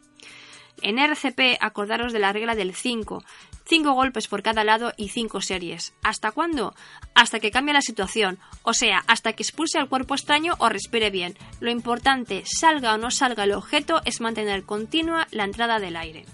En 0.81 0.99
RCP 0.99 1.61
acordaros 1.61 2.11
de 2.11 2.19
la 2.19 2.33
regla 2.33 2.55
del 2.55 2.75
5, 2.75 3.23
cinco 3.65 3.93
golpes 3.93 4.27
por 4.27 4.43
cada 4.43 4.63
lado 4.63 4.93
y 4.97 5.09
cinco 5.09 5.41
series. 5.41 5.93
¿Hasta 6.03 6.31
cuándo? 6.31 6.75
Hasta 7.15 7.39
que 7.39 7.51
cambie 7.51 7.73
la 7.73 7.81
situación, 7.81 8.39
o 8.63 8.73
sea, 8.73 9.03
hasta 9.07 9.33
que 9.33 9.43
expulse 9.43 9.79
al 9.79 9.89
cuerpo 9.89 10.15
extraño 10.15 10.55
o 10.59 10.69
respire 10.69 11.09
bien. 11.09 11.37
Lo 11.59 11.71
importante, 11.71 12.43
salga 12.45 12.93
o 12.93 12.97
no 12.97 13.11
salga 13.11 13.43
el 13.43 13.53
objeto, 13.53 14.01
es 14.05 14.21
mantener 14.21 14.63
continua 14.63 15.27
la 15.31 15.43
entrada 15.43 15.79
del 15.79 15.95
aire. 15.95 16.25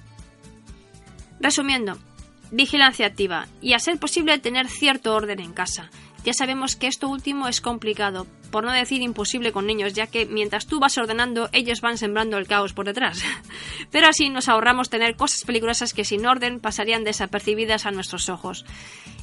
Resumiendo, 1.40 1.98
vigilancia 2.52 3.06
activa 3.06 3.48
y 3.62 3.74
a 3.74 3.80
ser 3.80 4.00
posible 4.00 4.38
tener 4.40 4.68
cierto 4.68 5.16
orden 5.16 5.40
en 5.40 5.54
casa. 5.54 5.90
Ya 6.26 6.34
sabemos 6.34 6.76
que 6.76 6.88
esto 6.88 7.08
último 7.08 7.48
es 7.48 7.62
complicado, 7.62 8.28
por 8.52 8.66
no 8.66 8.72
decir 8.74 9.02
imposible 9.02 9.52
con 9.52 9.66
niños, 9.66 9.94
ya 9.94 10.08
que 10.08 10.26
mientras 10.26 10.68
tú 10.68 10.80
vas 10.80 10.98
ordenando, 10.98 11.50
ellos 11.54 11.82
van 11.82 11.98
sembrando 11.98 12.38
el 12.38 12.48
caos 12.48 12.74
por 12.74 12.86
detrás. 12.86 13.24
Pero 13.92 14.08
así 14.08 14.30
nos 14.30 14.50
ahorramos 14.50 14.90
tener 14.90 15.16
cosas 15.16 15.46
peligrosas 15.46 15.94
que 15.94 16.04
sin 16.04 16.26
orden 16.26 16.60
pasarían 16.60 17.04
desapercibidas 17.04 17.86
a 17.86 17.92
nuestros 17.92 18.28
ojos. 18.28 18.66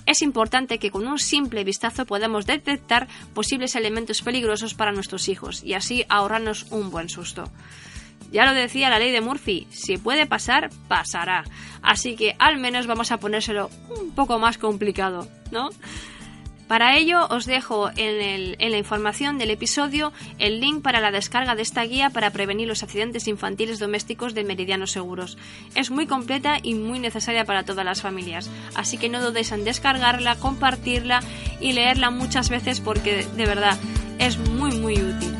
Es 0.07 0.23
importante 0.23 0.79
que 0.79 0.91
con 0.91 1.07
un 1.07 1.19
simple 1.19 1.65
vistazo 1.65 2.07
podamos 2.07 2.47
detectar 2.47 3.09
posibles 3.35 3.75
elementos 3.75 4.23
peligrosos 4.23 4.75
para 4.75 4.93
nuestros 4.93 5.29
hijos 5.29 5.63
y 5.65 5.75
así 5.75 6.05
ahorrarnos 6.09 6.67
un 6.71 6.91
buen 6.91 7.09
susto. 7.09 7.51
Ya 8.33 8.45
lo 8.47 8.55
decía 8.55 8.91
la 8.91 8.99
ley 8.99 9.13
de 9.13 9.21
Murphy, 9.21 9.67
si 9.71 9.99
puede 9.99 10.27
pasar, 10.27 10.71
pasará. 10.89 11.45
Así 11.83 12.17
que 12.17 12.35
al 12.39 12.57
menos 12.59 12.87
vamos 12.87 13.13
a 13.13 13.19
ponérselo 13.19 13.71
un 13.89 14.13
poco 14.13 14.39
más 14.39 14.59
complicado, 14.59 15.29
¿no? 15.51 15.71
Para 16.69 16.97
ello 16.97 17.27
os 17.31 17.47
dejo 17.47 17.91
en, 17.97 18.57
la 18.59 18.79
información 18.79 19.39
del 19.39 19.51
episodio 19.51 20.13
el 20.39 20.61
link 20.61 20.83
para 20.83 21.01
la 21.01 21.13
descarga 21.13 21.55
de 21.55 21.63
esta 21.63 21.83
guía 21.83 22.11
para 22.11 22.31
prevenir 22.31 22.67
los 22.67 22.83
accidentes 22.83 23.29
infantiles 23.29 23.79
domésticos 23.79 24.35
de 24.35 24.45
Meridianos 24.45 24.91
Seguros. 24.91 25.39
Es 25.75 25.91
muy 25.91 26.07
completa 26.07 26.59
y 26.61 26.75
muy 26.75 26.99
necesaria 26.99 27.45
para 27.45 27.65
todas 27.65 27.85
las 27.85 28.03
familias, 28.03 28.51
así 28.75 28.99
que 28.99 29.09
no 29.09 29.21
dudéis 29.21 29.53
en 29.53 29.65
descargarla, 29.65 30.37
compartirla 30.37 31.21
y 31.61 31.73
leerla 31.73 32.11
muchas 32.11 32.49
veces 32.49 32.81
porque 32.81 33.25
de 33.37 33.47
verdad 33.47 33.79
es 34.19 34.39
muy 34.39 34.73
muy 34.73 34.95
útil. 34.95 35.36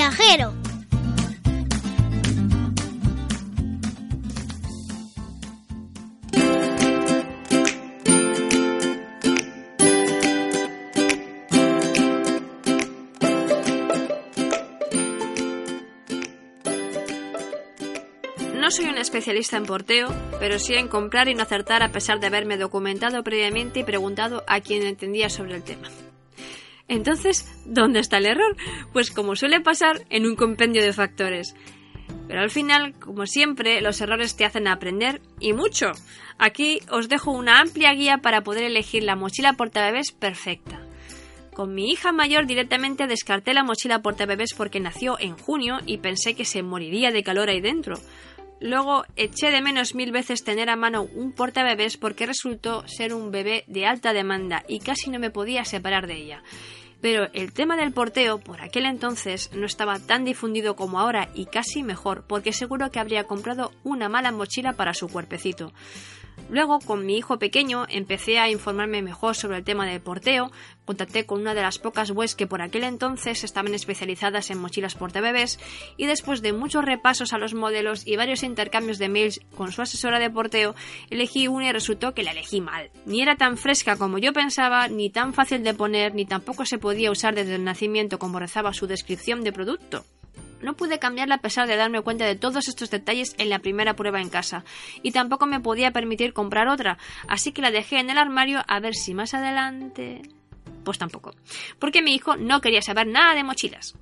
Viajero. 0.00 0.54
No 18.54 18.70
soy 18.70 18.86
un 18.86 18.96
especialista 18.96 19.58
en 19.58 19.66
porteo, 19.66 20.08
pero 20.38 20.58
sí 20.58 20.76
en 20.76 20.88
comprar 20.88 21.28
y 21.28 21.34
no 21.34 21.42
acertar 21.42 21.82
a 21.82 21.92
pesar 21.92 22.20
de 22.20 22.28
haberme 22.28 22.56
documentado 22.56 23.22
previamente 23.22 23.80
y 23.80 23.84
preguntado 23.84 24.44
a 24.46 24.62
quien 24.62 24.82
entendía 24.82 25.28
sobre 25.28 25.56
el 25.56 25.62
tema. 25.62 25.90
Entonces, 26.90 27.48
¿dónde 27.64 28.00
está 28.00 28.18
el 28.18 28.26
error? 28.26 28.56
Pues 28.92 29.12
como 29.12 29.36
suele 29.36 29.60
pasar, 29.60 30.04
en 30.10 30.26
un 30.26 30.34
compendio 30.34 30.82
de 30.82 30.92
factores. 30.92 31.54
Pero 32.26 32.40
al 32.40 32.50
final, 32.50 32.94
como 32.98 33.26
siempre, 33.26 33.80
los 33.80 34.00
errores 34.00 34.34
te 34.36 34.44
hacen 34.44 34.66
aprender 34.66 35.22
y 35.38 35.52
mucho. 35.52 35.92
Aquí 36.36 36.80
os 36.90 37.08
dejo 37.08 37.30
una 37.30 37.60
amplia 37.60 37.94
guía 37.94 38.18
para 38.18 38.42
poder 38.42 38.64
elegir 38.64 39.04
la 39.04 39.14
mochila 39.14 39.52
portabebés 39.52 40.10
perfecta. 40.10 40.80
Con 41.54 41.74
mi 41.74 41.92
hija 41.92 42.10
mayor 42.10 42.46
directamente 42.46 43.06
descarté 43.06 43.54
la 43.54 43.62
mochila 43.62 44.02
portabebés 44.02 44.52
porque 44.56 44.80
nació 44.80 45.16
en 45.20 45.38
junio 45.38 45.78
y 45.86 45.98
pensé 45.98 46.34
que 46.34 46.44
se 46.44 46.64
moriría 46.64 47.12
de 47.12 47.22
calor 47.22 47.50
ahí 47.50 47.60
dentro. 47.60 48.00
Luego 48.60 49.04
eché 49.14 49.52
de 49.52 49.62
menos 49.62 49.94
mil 49.94 50.10
veces 50.10 50.42
tener 50.42 50.70
a 50.70 50.76
mano 50.76 51.02
un 51.14 51.32
portabebés 51.32 51.96
porque 51.96 52.26
resultó 52.26 52.86
ser 52.88 53.14
un 53.14 53.30
bebé 53.30 53.62
de 53.68 53.86
alta 53.86 54.12
demanda 54.12 54.64
y 54.66 54.80
casi 54.80 55.08
no 55.08 55.20
me 55.20 55.30
podía 55.30 55.64
separar 55.64 56.08
de 56.08 56.16
ella. 56.16 56.42
Pero 57.00 57.28
el 57.32 57.52
tema 57.52 57.76
del 57.76 57.92
porteo 57.92 58.38
por 58.38 58.60
aquel 58.60 58.86
entonces 58.86 59.50
no 59.54 59.66
estaba 59.66 59.98
tan 59.98 60.24
difundido 60.24 60.76
como 60.76 61.00
ahora 61.00 61.30
y 61.34 61.46
casi 61.46 61.82
mejor, 61.82 62.24
porque 62.26 62.52
seguro 62.52 62.90
que 62.90 63.00
habría 63.00 63.24
comprado 63.24 63.72
una 63.84 64.08
mala 64.08 64.32
mochila 64.32 64.74
para 64.74 64.94
su 64.94 65.08
cuerpecito. 65.08 65.72
Luego, 66.50 66.80
con 66.80 67.06
mi 67.06 67.16
hijo 67.16 67.38
pequeño, 67.38 67.86
empecé 67.88 68.40
a 68.40 68.50
informarme 68.50 69.02
mejor 69.02 69.36
sobre 69.36 69.58
el 69.58 69.64
tema 69.64 69.86
del 69.86 70.00
porteo, 70.00 70.50
contacté 70.84 71.24
con 71.24 71.40
una 71.40 71.54
de 71.54 71.62
las 71.62 71.78
pocas 71.78 72.10
webs 72.10 72.34
que 72.34 72.48
por 72.48 72.60
aquel 72.60 72.82
entonces 72.82 73.44
estaban 73.44 73.72
especializadas 73.72 74.50
en 74.50 74.58
mochilas 74.58 74.96
portabebés 74.96 75.60
y 75.96 76.06
después 76.06 76.42
de 76.42 76.52
muchos 76.52 76.84
repasos 76.84 77.32
a 77.32 77.38
los 77.38 77.54
modelos 77.54 78.04
y 78.04 78.16
varios 78.16 78.42
intercambios 78.42 78.98
de 78.98 79.08
mails 79.08 79.40
con 79.56 79.70
su 79.70 79.82
asesora 79.82 80.18
de 80.18 80.28
porteo, 80.28 80.74
elegí 81.08 81.46
una 81.46 81.68
y 81.68 81.72
resultó 81.72 82.14
que 82.14 82.24
la 82.24 82.32
elegí 82.32 82.60
mal. 82.60 82.90
Ni 83.06 83.22
era 83.22 83.36
tan 83.36 83.56
fresca 83.56 83.96
como 83.96 84.18
yo 84.18 84.32
pensaba, 84.32 84.88
ni 84.88 85.08
tan 85.08 85.32
fácil 85.32 85.62
de 85.62 85.74
poner, 85.74 86.16
ni 86.16 86.24
tampoco 86.26 86.66
se 86.66 86.78
podía 86.78 87.12
usar 87.12 87.36
desde 87.36 87.54
el 87.54 87.62
nacimiento 87.62 88.18
como 88.18 88.40
rezaba 88.40 88.72
su 88.72 88.88
descripción 88.88 89.44
de 89.44 89.52
producto. 89.52 90.04
No 90.62 90.74
pude 90.74 90.98
cambiarla 90.98 91.36
a 91.36 91.40
pesar 91.40 91.66
de 91.66 91.76
darme 91.76 92.02
cuenta 92.02 92.26
de 92.26 92.36
todos 92.36 92.68
estos 92.68 92.90
detalles 92.90 93.34
en 93.38 93.50
la 93.50 93.60
primera 93.60 93.94
prueba 93.94 94.20
en 94.20 94.28
casa, 94.28 94.64
y 95.02 95.12
tampoco 95.12 95.46
me 95.46 95.60
podía 95.60 95.90
permitir 95.90 96.32
comprar 96.32 96.68
otra, 96.68 96.98
así 97.28 97.52
que 97.52 97.62
la 97.62 97.70
dejé 97.70 97.98
en 97.98 98.10
el 98.10 98.18
armario 98.18 98.62
a 98.66 98.80
ver 98.80 98.94
si 98.94 99.14
más 99.14 99.34
adelante. 99.34 100.22
Pues 100.84 100.98
tampoco, 100.98 101.34
porque 101.78 102.02
mi 102.02 102.14
hijo 102.14 102.36
no 102.36 102.60
quería 102.60 102.82
saber 102.82 103.06
nada 103.06 103.34
de 103.34 103.44
mochilas. 103.44 103.94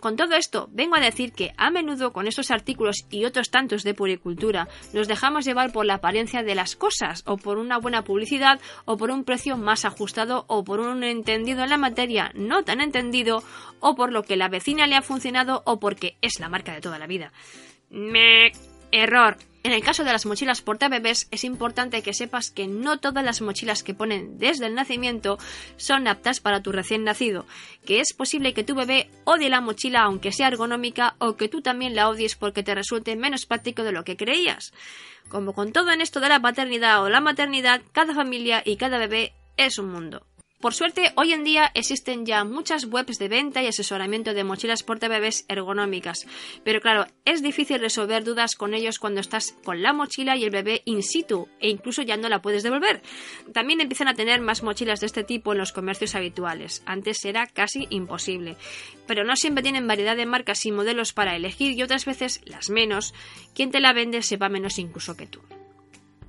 Con 0.00 0.16
todo 0.16 0.34
esto, 0.34 0.68
vengo 0.72 0.96
a 0.96 1.00
decir 1.00 1.32
que 1.32 1.52
a 1.56 1.70
menudo 1.70 2.12
con 2.12 2.26
estos 2.26 2.50
artículos 2.50 3.06
y 3.10 3.24
otros 3.24 3.50
tantos 3.50 3.82
de 3.82 3.94
puricultura 3.94 4.68
nos 4.92 5.08
dejamos 5.08 5.44
llevar 5.44 5.72
por 5.72 5.86
la 5.86 5.94
apariencia 5.94 6.42
de 6.42 6.54
las 6.54 6.76
cosas, 6.76 7.22
o 7.26 7.36
por 7.36 7.58
una 7.58 7.78
buena 7.78 8.04
publicidad, 8.04 8.60
o 8.84 8.96
por 8.96 9.10
un 9.10 9.24
precio 9.24 9.56
más 9.56 9.84
ajustado, 9.84 10.44
o 10.48 10.64
por 10.64 10.80
un 10.80 11.02
entendido 11.02 11.62
en 11.62 11.70
la 11.70 11.78
materia 11.78 12.30
no 12.34 12.62
tan 12.62 12.80
entendido, 12.80 13.42
o 13.80 13.94
por 13.94 14.12
lo 14.12 14.22
que 14.22 14.36
la 14.36 14.48
vecina 14.48 14.86
le 14.86 14.96
ha 14.96 15.02
funcionado, 15.02 15.62
o 15.64 15.80
porque 15.80 16.16
es 16.20 16.38
la 16.40 16.48
marca 16.48 16.72
de 16.72 16.80
toda 16.80 16.98
la 16.98 17.06
vida. 17.06 17.32
Me... 17.90 18.52
Error. 18.92 19.36
En 19.66 19.72
el 19.72 19.82
caso 19.82 20.04
de 20.04 20.12
las 20.12 20.26
mochilas 20.26 20.62
portabebés 20.62 21.26
es 21.32 21.42
importante 21.42 22.00
que 22.00 22.14
sepas 22.14 22.52
que 22.52 22.68
no 22.68 23.00
todas 23.00 23.24
las 23.24 23.40
mochilas 23.40 23.82
que 23.82 23.94
ponen 23.94 24.38
desde 24.38 24.66
el 24.66 24.76
nacimiento 24.76 25.38
son 25.76 26.06
aptas 26.06 26.38
para 26.38 26.62
tu 26.62 26.70
recién 26.70 27.02
nacido, 27.02 27.46
que 27.84 27.98
es 27.98 28.12
posible 28.12 28.54
que 28.54 28.62
tu 28.62 28.76
bebé 28.76 29.10
odie 29.24 29.50
la 29.50 29.60
mochila 29.60 30.02
aunque 30.02 30.30
sea 30.30 30.46
ergonómica 30.46 31.16
o 31.18 31.36
que 31.36 31.48
tú 31.48 31.62
también 31.62 31.96
la 31.96 32.08
odies 32.08 32.36
porque 32.36 32.62
te 32.62 32.76
resulte 32.76 33.16
menos 33.16 33.44
práctico 33.44 33.82
de 33.82 33.90
lo 33.90 34.04
que 34.04 34.16
creías. 34.16 34.72
Como 35.30 35.52
con 35.52 35.72
todo 35.72 35.90
en 35.90 36.00
esto 36.00 36.20
de 36.20 36.28
la 36.28 36.38
paternidad 36.38 37.02
o 37.02 37.08
la 37.08 37.20
maternidad, 37.20 37.82
cada 37.90 38.14
familia 38.14 38.62
y 38.64 38.76
cada 38.76 38.98
bebé 38.98 39.32
es 39.56 39.80
un 39.80 39.90
mundo. 39.90 40.24
Por 40.66 40.74
suerte, 40.74 41.12
hoy 41.14 41.32
en 41.32 41.44
día 41.44 41.70
existen 41.74 42.26
ya 42.26 42.42
muchas 42.42 42.86
webs 42.86 43.20
de 43.20 43.28
venta 43.28 43.62
y 43.62 43.68
asesoramiento 43.68 44.34
de 44.34 44.42
mochilas 44.42 44.82
portabebés 44.82 45.44
ergonómicas, 45.46 46.26
pero 46.64 46.80
claro, 46.80 47.06
es 47.24 47.40
difícil 47.40 47.78
resolver 47.78 48.24
dudas 48.24 48.56
con 48.56 48.74
ellos 48.74 48.98
cuando 48.98 49.20
estás 49.20 49.54
con 49.62 49.80
la 49.80 49.92
mochila 49.92 50.36
y 50.36 50.42
el 50.42 50.50
bebé 50.50 50.82
in 50.84 51.04
situ 51.04 51.46
e 51.60 51.68
incluso 51.68 52.02
ya 52.02 52.16
no 52.16 52.28
la 52.28 52.42
puedes 52.42 52.64
devolver. 52.64 53.00
También 53.52 53.80
empiezan 53.80 54.08
a 54.08 54.14
tener 54.14 54.40
más 54.40 54.64
mochilas 54.64 54.98
de 54.98 55.06
este 55.06 55.22
tipo 55.22 55.52
en 55.52 55.58
los 55.58 55.70
comercios 55.70 56.16
habituales. 56.16 56.82
Antes 56.84 57.24
era 57.24 57.46
casi 57.46 57.86
imposible, 57.90 58.56
pero 59.06 59.22
no 59.22 59.36
siempre 59.36 59.62
tienen 59.62 59.86
variedad 59.86 60.16
de 60.16 60.26
marcas 60.26 60.66
y 60.66 60.72
modelos 60.72 61.12
para 61.12 61.36
elegir 61.36 61.78
y 61.78 61.82
otras 61.84 62.06
veces 62.06 62.40
las 62.44 62.70
menos. 62.70 63.14
Quien 63.54 63.70
te 63.70 63.78
la 63.78 63.92
vende 63.92 64.20
sepa 64.20 64.48
menos 64.48 64.80
incluso 64.80 65.16
que 65.16 65.28
tú. 65.28 65.42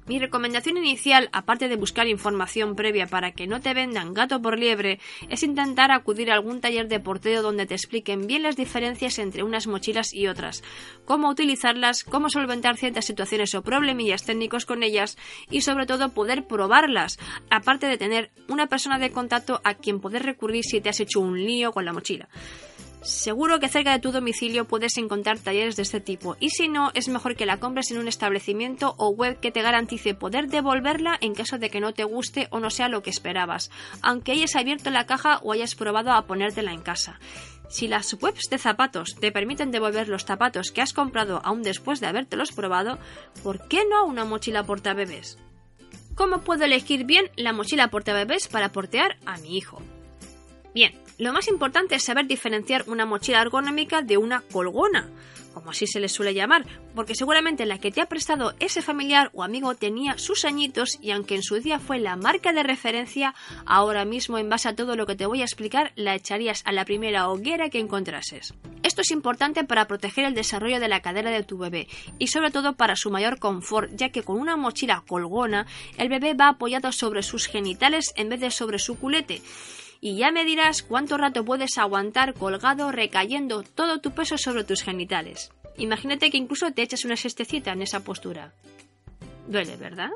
Mi 0.07 0.19
recomendación 0.19 0.77
inicial, 0.77 1.27
aparte 1.33 1.67
de 1.67 1.75
buscar 1.75 2.07
información 2.07 2.77
previa 2.77 3.07
para 3.07 3.33
que 3.33 3.45
no 3.45 3.59
te 3.59 3.73
vendan 3.73 4.13
gato 4.13 4.41
por 4.41 4.57
liebre, 4.57 4.99
es 5.27 5.43
intentar 5.43 5.91
acudir 5.91 6.31
a 6.31 6.35
algún 6.35 6.61
taller 6.61 6.87
de 6.87 7.01
porteo 7.01 7.41
donde 7.41 7.65
te 7.65 7.73
expliquen 7.73 8.25
bien 8.25 8.43
las 8.43 8.55
diferencias 8.55 9.19
entre 9.19 9.43
unas 9.43 9.67
mochilas 9.67 10.13
y 10.13 10.27
otras, 10.27 10.63
cómo 11.03 11.29
utilizarlas, 11.29 12.05
cómo 12.05 12.29
solventar 12.29 12.77
ciertas 12.77 13.03
situaciones 13.03 13.53
o 13.53 13.63
problemillas 13.63 14.23
técnicos 14.23 14.65
con 14.65 14.81
ellas 14.81 15.17
y 15.51 15.59
sobre 15.59 15.85
todo 15.85 16.13
poder 16.13 16.47
probarlas, 16.47 17.19
aparte 17.49 17.87
de 17.87 17.97
tener 17.97 18.31
una 18.47 18.67
persona 18.67 18.99
de 18.99 19.11
contacto 19.11 19.59
a 19.65 19.73
quien 19.73 19.99
poder 19.99 20.23
recurrir 20.23 20.63
si 20.63 20.79
te 20.79 20.87
has 20.87 21.01
hecho 21.01 21.19
un 21.19 21.43
lío 21.43 21.73
con 21.73 21.83
la 21.83 21.91
mochila. 21.91 22.29
Seguro 23.07 23.61
que 23.61 23.69
cerca 23.69 23.93
de 23.93 23.99
tu 23.99 24.11
domicilio 24.11 24.65
puedes 24.65 24.97
encontrar 24.97 25.39
talleres 25.39 25.77
de 25.77 25.83
este 25.83 26.01
tipo 26.01 26.35
y 26.41 26.49
si 26.49 26.67
no, 26.67 26.91
es 26.93 27.07
mejor 27.07 27.37
que 27.37 27.45
la 27.45 27.57
compres 27.57 27.89
en 27.89 27.99
un 27.99 28.09
establecimiento 28.09 28.95
o 28.97 29.11
web 29.11 29.39
que 29.39 29.49
te 29.49 29.61
garantice 29.61 30.13
poder 30.13 30.49
devolverla 30.49 31.17
en 31.21 31.33
caso 31.33 31.57
de 31.57 31.69
que 31.69 31.79
no 31.79 31.93
te 31.93 32.03
guste 32.03 32.49
o 32.51 32.59
no 32.59 32.69
sea 32.69 32.89
lo 32.89 33.03
que 33.03 33.09
esperabas, 33.09 33.71
aunque 34.01 34.33
hayas 34.33 34.57
abierto 34.57 34.89
la 34.89 35.05
caja 35.05 35.39
o 35.41 35.53
hayas 35.53 35.73
probado 35.73 36.11
a 36.11 36.27
ponértela 36.27 36.73
en 36.73 36.81
casa. 36.81 37.17
Si 37.69 37.87
las 37.87 38.13
webs 38.21 38.49
de 38.49 38.57
zapatos 38.57 39.15
te 39.17 39.31
permiten 39.31 39.71
devolver 39.71 40.09
los 40.09 40.25
zapatos 40.25 40.71
que 40.71 40.81
has 40.81 40.91
comprado 40.91 41.39
aún 41.45 41.63
después 41.63 42.01
de 42.01 42.07
habértelos 42.07 42.51
probado, 42.51 42.99
¿por 43.41 43.69
qué 43.69 43.85
no 43.89 44.05
una 44.05 44.25
mochila 44.25 44.65
portabebés? 44.65 45.39
¿Cómo 46.13 46.41
puedo 46.41 46.65
elegir 46.65 47.05
bien 47.05 47.31
la 47.37 47.53
mochila 47.53 47.89
portabebés 47.89 48.49
para 48.49 48.73
portear 48.73 49.15
a 49.25 49.37
mi 49.37 49.55
hijo? 49.55 49.81
Bien, 50.73 50.93
lo 51.17 51.33
más 51.33 51.47
importante 51.47 51.95
es 51.95 52.03
saber 52.03 52.27
diferenciar 52.27 52.83
una 52.87 53.05
mochila 53.05 53.41
ergonómica 53.41 54.01
de 54.01 54.17
una 54.17 54.41
colgona, 54.41 55.09
como 55.53 55.71
así 55.71 55.87
se 55.87 55.99
le 55.99 56.09
suele 56.09 56.35
llamar, 56.35 56.65
porque 56.93 57.15
seguramente 57.15 57.65
la 57.65 57.79
que 57.79 57.91
te 57.91 58.01
ha 58.01 58.05
prestado 58.05 58.53
ese 58.59 58.83
familiar 58.83 59.31
o 59.33 59.43
amigo 59.43 59.73
tenía 59.73 60.19
sus 60.19 60.45
añitos 60.45 60.99
y 61.01 61.09
aunque 61.09 61.33
en 61.33 61.41
su 61.41 61.55
día 61.55 61.79
fue 61.79 61.97
la 61.97 62.15
marca 62.15 62.53
de 62.53 62.61
referencia, 62.61 63.33
ahora 63.65 64.05
mismo 64.05 64.37
en 64.37 64.49
base 64.49 64.69
a 64.69 64.75
todo 64.75 64.95
lo 64.95 65.07
que 65.07 65.15
te 65.15 65.25
voy 65.25 65.41
a 65.41 65.45
explicar 65.45 65.91
la 65.95 66.13
echarías 66.13 66.61
a 66.65 66.71
la 66.71 66.85
primera 66.85 67.29
hoguera 67.29 67.69
que 67.71 67.79
encontrases. 67.79 68.53
Esto 68.83 69.01
es 69.01 69.09
importante 69.09 69.63
para 69.63 69.87
proteger 69.87 70.25
el 70.25 70.35
desarrollo 70.35 70.79
de 70.79 70.87
la 70.87 71.01
cadera 71.01 71.31
de 71.31 71.43
tu 71.43 71.57
bebé 71.57 71.87
y 72.19 72.27
sobre 72.27 72.51
todo 72.51 72.73
para 72.73 72.95
su 72.95 73.09
mayor 73.09 73.39
confort, 73.39 73.91
ya 73.95 74.09
que 74.09 74.21
con 74.21 74.39
una 74.39 74.55
mochila 74.55 75.03
colgona 75.07 75.65
el 75.97 76.09
bebé 76.09 76.35
va 76.35 76.49
apoyado 76.49 76.91
sobre 76.91 77.23
sus 77.23 77.47
genitales 77.47 78.13
en 78.15 78.29
vez 78.29 78.39
de 78.39 78.51
sobre 78.51 78.77
su 78.77 78.99
culete 78.99 79.41
y 80.01 80.17
ya 80.17 80.31
me 80.31 80.45
dirás 80.45 80.83
cuánto 80.83 81.17
rato 81.17 81.43
puedes 81.43 81.77
aguantar 81.77 82.33
colgado 82.33 82.91
recayendo 82.91 83.63
todo 83.63 83.99
tu 83.99 84.11
peso 84.11 84.37
sobre 84.37 84.63
tus 84.63 84.83
genitales. 84.83 85.51
Imagínate 85.77 86.31
que 86.31 86.37
incluso 86.37 86.71
te 86.71 86.81
echas 86.81 87.05
una 87.05 87.15
sestecita 87.15 87.71
en 87.71 87.81
esa 87.81 88.03
postura. 88.03 88.53
Duele, 89.47 89.77
¿verdad? 89.77 90.09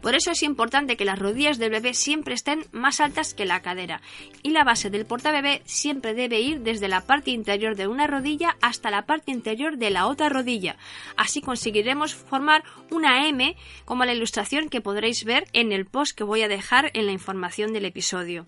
Por 0.00 0.14
eso 0.14 0.30
es 0.30 0.42
importante 0.42 0.96
que 0.96 1.04
las 1.04 1.18
rodillas 1.18 1.58
del 1.58 1.70
bebé 1.70 1.94
siempre 1.94 2.34
estén 2.34 2.64
más 2.70 3.00
altas 3.00 3.34
que 3.34 3.44
la 3.44 3.62
cadera 3.62 4.02
y 4.42 4.50
la 4.50 4.62
base 4.62 4.90
del 4.90 5.06
portabebé 5.06 5.62
siempre 5.64 6.14
debe 6.14 6.40
ir 6.40 6.60
desde 6.60 6.88
la 6.88 7.00
parte 7.00 7.30
interior 7.30 7.76
de 7.76 7.88
una 7.88 8.06
rodilla 8.06 8.56
hasta 8.60 8.90
la 8.90 9.06
parte 9.06 9.32
interior 9.32 9.78
de 9.78 9.90
la 9.90 10.06
otra 10.06 10.28
rodilla. 10.28 10.76
Así 11.16 11.40
conseguiremos 11.40 12.14
formar 12.14 12.62
una 12.90 13.26
M 13.28 13.56
como 13.84 14.04
la 14.04 14.14
ilustración 14.14 14.68
que 14.68 14.80
podréis 14.80 15.24
ver 15.24 15.48
en 15.52 15.72
el 15.72 15.86
post 15.86 16.16
que 16.16 16.24
voy 16.24 16.42
a 16.42 16.48
dejar 16.48 16.90
en 16.94 17.06
la 17.06 17.12
información 17.12 17.72
del 17.72 17.86
episodio. 17.86 18.46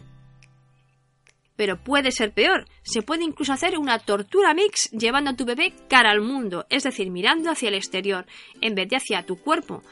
Pero 1.57 1.83
puede 1.83 2.13
ser 2.13 2.33
peor. 2.33 2.67
Se 2.83 3.03
puede 3.03 3.25
incluso 3.25 3.53
hacer 3.53 3.79
una 3.79 3.99
tortura 3.99 4.55
mix 4.55 4.91
llevando 4.93 5.31
a 5.31 5.37
tu 5.37 5.45
bebé 5.45 5.75
cara 5.89 6.13
al 6.13 6.21
mundo, 6.21 6.67
es 6.71 6.85
decir, 6.85 7.11
mirando 7.11 7.51
hacia 7.51 7.69
el 7.69 7.75
exterior, 7.75 8.27
en 8.61 8.77
vez 8.77 8.89
de 8.89 8.97
hacia 8.97 9.27
tu 9.27 9.37
cuerpo. 9.37 9.83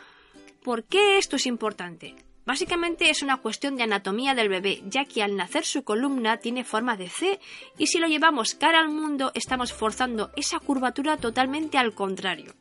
¿Por 0.67 0.83
qué 0.83 1.17
esto 1.17 1.37
es 1.37 1.47
importante? 1.47 2.17
Básicamente 2.45 3.09
es 3.09 3.23
una 3.23 3.37
cuestión 3.37 3.77
de 3.77 3.85
anatomía 3.85 4.35
del 4.35 4.49
bebé, 4.49 4.83
ya 4.87 5.05
que 5.05 5.23
al 5.23 5.37
nacer 5.37 5.65
su 5.65 5.85
columna 5.85 6.39
tiene 6.39 6.65
forma 6.65 6.97
de 6.97 7.09
C 7.09 7.39
y 7.79 7.87
si 7.87 8.01
lo 8.01 8.09
llevamos 8.09 8.57
cara 8.57 8.81
al 8.81 8.89
mundo 8.89 9.31
estamos 9.37 9.73
forzando 9.73 10.33
esa 10.35 10.59
curvatura 10.59 11.19
totalmente 11.19 11.79
al 11.79 11.95
contrario. 11.95 12.57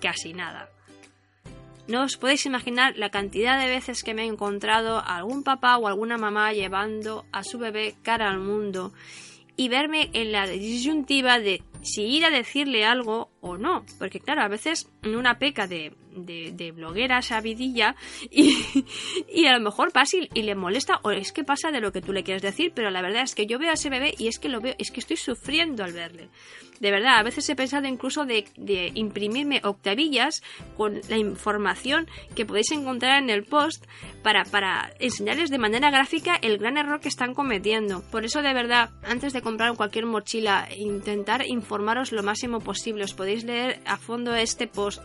Casi 0.00 0.32
nada. 0.32 0.70
No 1.88 2.04
os 2.04 2.16
podéis 2.16 2.46
imaginar 2.46 2.96
la 2.96 3.10
cantidad 3.10 3.58
de 3.58 3.66
veces 3.66 4.04
que 4.04 4.14
me 4.14 4.22
he 4.22 4.26
encontrado 4.26 4.98
a 4.98 5.16
algún 5.16 5.42
papá 5.42 5.76
o 5.76 5.88
alguna 5.88 6.18
mamá 6.18 6.52
llevando 6.52 7.26
a 7.32 7.42
su 7.42 7.58
bebé 7.58 7.96
cara 8.04 8.30
al 8.30 8.38
mundo 8.38 8.92
y 9.56 9.68
verme 9.68 10.08
en 10.12 10.30
la 10.30 10.46
disyuntiva 10.46 11.40
de 11.40 11.64
si 11.82 12.04
ir 12.04 12.24
a 12.24 12.30
decirle 12.30 12.84
algo 12.84 13.28
o 13.40 13.56
no. 13.56 13.84
Porque 13.98 14.20
claro, 14.20 14.42
a 14.42 14.48
veces 14.48 14.88
una 15.04 15.38
peca 15.38 15.66
de, 15.66 15.92
de, 16.14 16.52
de 16.52 16.72
bloguera 16.72 17.22
sabidilla 17.22 17.96
y, 18.30 18.56
y, 19.32 19.46
a 19.46 19.54
lo 19.56 19.60
mejor 19.60 19.92
pasa 19.92 20.16
y, 20.32 20.42
le 20.42 20.54
molesta 20.54 21.00
o 21.02 21.10
es 21.10 21.32
que 21.32 21.44
pasa 21.44 21.70
de 21.70 21.80
lo 21.80 21.92
que 21.92 22.02
tú 22.02 22.12
le 22.12 22.22
quieres 22.22 22.42
decir, 22.42 22.72
pero 22.74 22.90
la 22.90 23.02
verdad 23.02 23.22
es 23.22 23.34
que 23.34 23.46
yo 23.46 23.58
veo 23.58 23.70
a 23.70 23.74
ese 23.74 23.90
bebé 23.90 24.14
y 24.18 24.28
es 24.28 24.38
que 24.38 24.48
lo 24.48 24.60
veo, 24.60 24.74
es 24.78 24.90
que 24.90 25.00
estoy 25.00 25.16
sufriendo 25.16 25.84
al 25.84 25.92
verle. 25.92 26.28
De 26.80 26.90
verdad, 26.90 27.18
a 27.18 27.22
veces 27.22 27.46
he 27.50 27.54
pensado 27.54 27.86
incluso 27.86 28.24
de, 28.24 28.46
de 28.56 28.90
imprimirme 28.94 29.60
octavillas 29.64 30.42
con 30.78 30.98
la 31.10 31.18
información 31.18 32.08
que 32.34 32.46
podéis 32.46 32.72
encontrar 32.72 33.22
en 33.22 33.28
el 33.28 33.44
post 33.44 33.84
para, 34.22 34.44
para 34.44 34.90
enseñarles 34.98 35.50
de 35.50 35.58
manera 35.58 35.90
gráfica 35.90 36.36
el 36.40 36.56
gran 36.56 36.78
error 36.78 37.00
que 37.00 37.08
están 37.08 37.34
cometiendo. 37.34 38.02
Por 38.10 38.24
eso, 38.24 38.40
de 38.40 38.54
verdad, 38.54 38.90
antes 39.02 39.34
de 39.34 39.42
comprar 39.42 39.76
cualquier 39.76 40.06
mochila, 40.06 40.68
intentar 40.74 41.46
informaros 41.46 42.12
lo 42.12 42.22
máximo 42.22 42.60
posible. 42.60 43.04
Os 43.04 43.12
podéis 43.12 43.29
leer 43.44 43.80
a 43.86 43.96
fondo 43.96 44.34
este 44.34 44.66
post, 44.66 45.02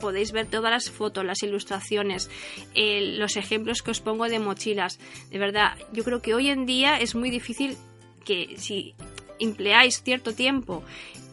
podéis 0.00 0.32
ver 0.32 0.46
todas 0.46 0.70
las 0.70 0.90
fotos, 0.90 1.24
las 1.24 1.42
ilustraciones, 1.42 2.30
eh, 2.74 3.16
los 3.18 3.36
ejemplos 3.36 3.82
que 3.82 3.90
os 3.90 4.00
pongo 4.00 4.28
de 4.28 4.38
mochilas. 4.38 4.98
De 5.30 5.38
verdad, 5.38 5.76
yo 5.92 6.04
creo 6.04 6.20
que 6.20 6.34
hoy 6.34 6.48
en 6.48 6.66
día 6.66 6.98
es 6.98 7.14
muy 7.14 7.30
difícil 7.30 7.76
que 8.24 8.54
si 8.58 8.94
empleáis 9.38 10.02
cierto 10.02 10.34
tiempo 10.34 10.82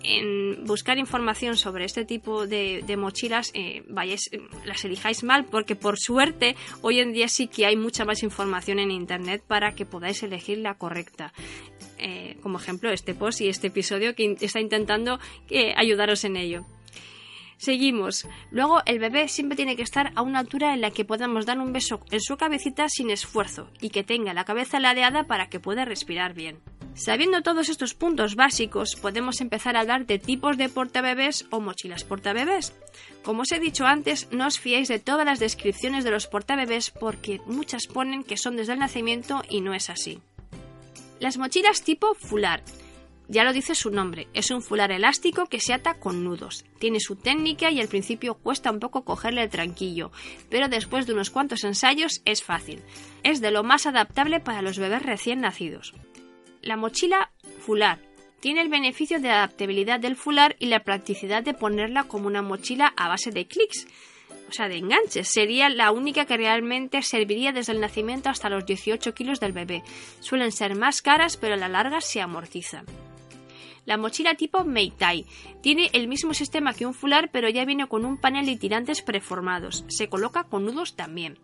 en 0.07 0.65
buscar 0.65 0.97
información 0.97 1.57
sobre 1.57 1.85
este 1.85 2.05
tipo 2.05 2.47
de, 2.47 2.95
mochilas, 2.97 3.51
eh, 3.53 3.83
vayáis, 3.89 4.29
las 4.65 4.83
elijáis 4.85 5.23
mal, 5.23 5.45
porque 5.45 5.75
por 5.75 5.99
suerte 5.99 6.55
hoy 6.81 6.99
en 6.99 7.13
día 7.13 7.27
sí 7.27 7.47
que 7.47 7.65
hay 7.65 7.75
mucha 7.75 8.05
más 8.05 8.23
información 8.23 8.79
en 8.79 8.91
internet 8.91 9.43
para 9.45 9.75
que 9.75 9.85
podáis 9.85 10.23
elegir 10.23 10.59
la 10.59 10.75
correcta. 10.75 11.33
Eh, 11.97 12.37
como 12.41 12.59
ejemplo, 12.59 12.91
este 12.91 13.13
post 13.13 13.41
y 13.41 13.49
este 13.49 13.67
episodio 13.67 14.15
que 14.15 14.37
está 14.39 14.59
intentando 14.59 15.19
eh, 15.49 15.73
ayudaros 15.75 16.23
en 16.23 16.37
ello. 16.37 16.65
Seguimos. 17.57 18.27
Luego, 18.51 18.81
el 18.85 18.99
bebé 18.99 19.27
siempre 19.27 19.55
tiene 19.55 19.75
que 19.75 19.81
estar 19.81 20.11
a 20.15 20.21
una 20.21 20.39
altura 20.39 20.73
en 20.75 20.81
la 20.81 20.91
que 20.91 21.05
podamos 21.05 21.47
dar 21.47 21.59
un 21.59 21.73
beso 21.73 21.99
en 22.11 22.21
su 22.21 22.37
cabecita 22.37 22.87
sin 22.87 23.09
esfuerzo 23.09 23.69
y 23.81 23.89
que 23.89 24.03
tenga 24.03 24.33
la 24.33 24.45
cabeza 24.45 24.79
ladeada 24.79 25.23
para 25.23 25.49
que 25.49 25.59
pueda 25.59 25.83
respirar 25.83 26.35
bien. 26.35 26.59
Sabiendo 26.97 27.43
todos 27.43 27.69
estos 27.69 27.93
puntos 27.93 28.35
básicos, 28.35 28.95
podemos 28.95 29.39
empezar 29.39 29.77
a 29.77 29.81
hablar 29.81 30.07
de 30.07 30.17
tipos 30.17 30.57
de 30.57 30.67
portabebés 30.67 31.45
o 31.51 31.59
mochilas 31.59 32.03
portabebés. 32.03 32.73
Como 33.23 33.43
os 33.43 33.51
he 33.51 33.59
dicho 33.59 33.85
antes, 33.85 34.27
no 34.31 34.47
os 34.47 34.57
fiéis 34.59 34.87
de 34.87 34.97
todas 34.97 35.23
las 35.23 35.37
descripciones 35.37 36.03
de 36.03 36.09
los 36.09 36.25
portabebés 36.25 36.89
porque 36.89 37.39
muchas 37.45 37.85
ponen 37.85 38.23
que 38.23 38.35
son 38.35 38.57
desde 38.57 38.73
el 38.73 38.79
nacimiento 38.79 39.43
y 39.47 39.61
no 39.61 39.75
es 39.75 39.91
así. 39.91 40.19
Las 41.19 41.37
mochilas 41.37 41.83
tipo 41.83 42.15
fular. 42.15 42.63
Ya 43.29 43.43
lo 43.43 43.53
dice 43.53 43.75
su 43.75 43.91
nombre, 43.91 44.27
es 44.33 44.49
un 44.49 44.63
fular 44.63 44.91
elástico 44.91 45.45
que 45.45 45.59
se 45.59 45.73
ata 45.73 45.99
con 45.99 46.23
nudos. 46.23 46.65
Tiene 46.79 46.99
su 46.99 47.15
técnica 47.15 47.69
y 47.69 47.79
al 47.79 47.89
principio 47.89 48.35
cuesta 48.35 48.71
un 48.71 48.79
poco 48.79 49.03
cogerle 49.03 49.43
el 49.43 49.49
tranquillo, 49.51 50.11
pero 50.49 50.67
después 50.67 51.05
de 51.05 51.13
unos 51.13 51.29
cuantos 51.29 51.63
ensayos 51.63 52.21
es 52.25 52.41
fácil. 52.41 52.81
Es 53.21 53.39
de 53.39 53.51
lo 53.51 53.63
más 53.63 53.85
adaptable 53.85 54.39
para 54.39 54.63
los 54.63 54.79
bebés 54.79 55.03
recién 55.03 55.41
nacidos. 55.41 55.93
La 56.61 56.77
mochila 56.77 57.31
fular 57.59 57.99
tiene 58.39 58.61
el 58.61 58.69
beneficio 58.69 59.19
de 59.19 59.29
adaptabilidad 59.29 59.99
del 59.99 60.15
fular 60.15 60.55
y 60.59 60.67
la 60.67 60.83
practicidad 60.83 61.43
de 61.43 61.53
ponerla 61.53 62.03
como 62.03 62.27
una 62.27 62.41
mochila 62.41 62.93
a 62.95 63.07
base 63.07 63.31
de 63.31 63.47
clics, 63.47 63.87
o 64.49 64.51
sea, 64.51 64.69
de 64.69 64.77
enganches. 64.77 65.27
Sería 65.27 65.69
la 65.69 65.91
única 65.91 66.25
que 66.25 66.37
realmente 66.37 67.01
serviría 67.01 67.51
desde 67.51 67.73
el 67.73 67.81
nacimiento 67.81 68.29
hasta 68.29 68.49
los 68.49 68.65
18 68.65 69.13
kilos 69.13 69.39
del 69.39 69.51
bebé. 69.51 69.83
Suelen 70.19 70.51
ser 70.51 70.75
más 70.75 71.01
caras, 71.01 71.37
pero 71.37 71.55
a 71.55 71.57
la 71.57 71.67
larga 71.67 72.01
se 72.01 72.21
amortizan. 72.21 72.85
La 73.85 73.97
mochila 73.97 74.35
tipo 74.35 74.65
Meitai 74.65 75.25
tiene 75.61 75.89
el 75.93 76.07
mismo 76.07 76.33
sistema 76.33 76.73
que 76.73 76.85
un 76.85 76.93
fular, 76.93 77.29
pero 77.31 77.47
ya 77.49 77.65
viene 77.65 77.87
con 77.87 78.05
un 78.05 78.17
panel 78.17 78.49
y 78.49 78.57
tirantes 78.57 79.01
preformados. 79.01 79.85
Se 79.87 80.09
coloca 80.09 80.43
con 80.43 80.65
nudos 80.65 80.95
también. 80.95 81.37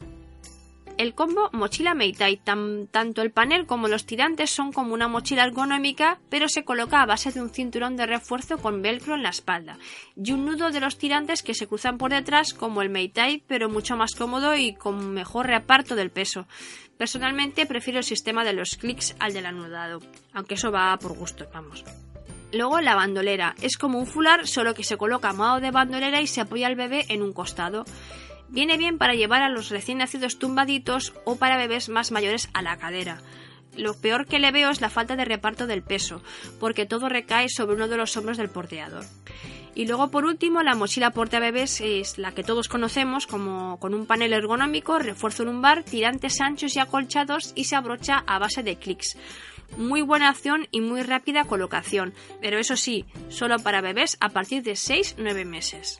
El 0.97 1.15
combo 1.15 1.49
mochila 1.53 1.95
Meitai, 1.95 2.37
tanto 2.37 3.21
el 3.21 3.31
panel 3.31 3.65
como 3.65 3.87
los 3.87 4.05
tirantes 4.05 4.51
son 4.51 4.71
como 4.71 4.93
una 4.93 5.07
mochila 5.07 5.43
ergonómica, 5.43 6.19
pero 6.29 6.47
se 6.47 6.63
coloca 6.63 7.01
a 7.01 7.05
base 7.07 7.31
de 7.31 7.41
un 7.41 7.49
cinturón 7.49 7.95
de 7.97 8.05
refuerzo 8.05 8.59
con 8.59 8.83
velcro 8.83 9.15
en 9.15 9.23
la 9.23 9.29
espalda 9.29 9.77
y 10.15 10.31
un 10.33 10.45
nudo 10.45 10.69
de 10.69 10.79
los 10.79 10.99
tirantes 10.99 11.41
que 11.41 11.55
se 11.55 11.67
cruzan 11.67 11.97
por 11.97 12.11
detrás 12.11 12.53
como 12.53 12.83
el 12.83 12.89
Meitai, 12.89 13.43
pero 13.47 13.69
mucho 13.69 13.97
más 13.97 14.13
cómodo 14.13 14.55
y 14.55 14.75
con 14.75 15.13
mejor 15.13 15.47
reparto 15.47 15.95
del 15.95 16.11
peso. 16.11 16.47
Personalmente 16.97 17.65
prefiero 17.65 17.99
el 17.99 18.05
sistema 18.05 18.43
de 18.43 18.53
los 18.53 18.75
clics 18.75 19.15
al 19.19 19.33
del 19.33 19.47
anudado, 19.47 19.99
aunque 20.33 20.53
eso 20.53 20.71
va 20.71 20.95
por 20.97 21.13
gusto, 21.13 21.47
vamos. 21.51 21.83
Luego 22.53 22.81
la 22.81 22.93
bandolera. 22.93 23.55
Es 23.63 23.77
como 23.77 23.97
un 23.97 24.05
fular, 24.05 24.47
solo 24.47 24.75
que 24.75 24.83
se 24.83 24.95
coloca 24.95 25.29
a 25.29 25.33
modo 25.33 25.59
de 25.59 25.71
bandolera 25.71 26.21
y 26.21 26.27
se 26.27 26.39
apoya 26.39 26.67
al 26.67 26.75
bebé 26.75 27.05
en 27.09 27.23
un 27.23 27.33
costado. 27.33 27.83
Viene 28.53 28.77
bien 28.77 28.99
para 28.99 29.15
llevar 29.15 29.41
a 29.41 29.49
los 29.49 29.69
recién 29.69 29.97
nacidos 29.97 30.37
tumbaditos 30.37 31.15
o 31.25 31.37
para 31.37 31.57
bebés 31.57 31.89
más 31.89 32.11
mayores 32.11 32.49
a 32.53 32.61
la 32.61 32.77
cadera. 32.77 33.19
Lo 33.75 33.95
peor 33.95 34.27
que 34.27 34.37
le 34.37 34.51
veo 34.51 34.69
es 34.69 34.79
la 34.79 34.91
falta 34.91 35.15
de 35.15 35.25
reparto 35.25 35.65
del 35.65 35.81
peso, 35.81 36.21
porque 36.59 36.85
todo 36.85 37.09
recae 37.09 37.49
sobre 37.49 37.75
uno 37.75 37.87
de 37.87 37.97
los 37.97 38.15
hombros 38.15 38.37
del 38.37 38.51
porteador. 38.51 39.05
Y 39.73 39.87
luego 39.87 40.11
por 40.11 40.25
último 40.25 40.61
la 40.61 40.75
mochila 40.75 41.09
porta 41.09 41.39
bebés 41.39 41.81
es 41.81 42.19
la 42.19 42.33
que 42.33 42.43
todos 42.43 42.67
conocemos 42.67 43.25
como 43.25 43.79
con 43.79 43.95
un 43.95 44.05
panel 44.05 44.33
ergonómico, 44.33 44.99
refuerzo 44.99 45.45
lumbar, 45.45 45.81
tirantes 45.81 46.39
anchos 46.39 46.75
y 46.75 46.79
acolchados 46.79 47.53
y 47.55 47.63
se 47.63 47.75
abrocha 47.75 48.23
a 48.27 48.37
base 48.37 48.61
de 48.61 48.75
clics. 48.75 49.17
Muy 49.77 50.03
buena 50.03 50.29
acción 50.29 50.67
y 50.69 50.81
muy 50.81 51.01
rápida 51.01 51.45
colocación, 51.45 52.13
pero 52.39 52.59
eso 52.59 52.77
sí, 52.77 53.05
solo 53.29 53.57
para 53.57 53.81
bebés 53.81 54.15
a 54.19 54.29
partir 54.29 54.61
de 54.61 54.73
6-9 54.73 55.43
meses. 55.43 55.99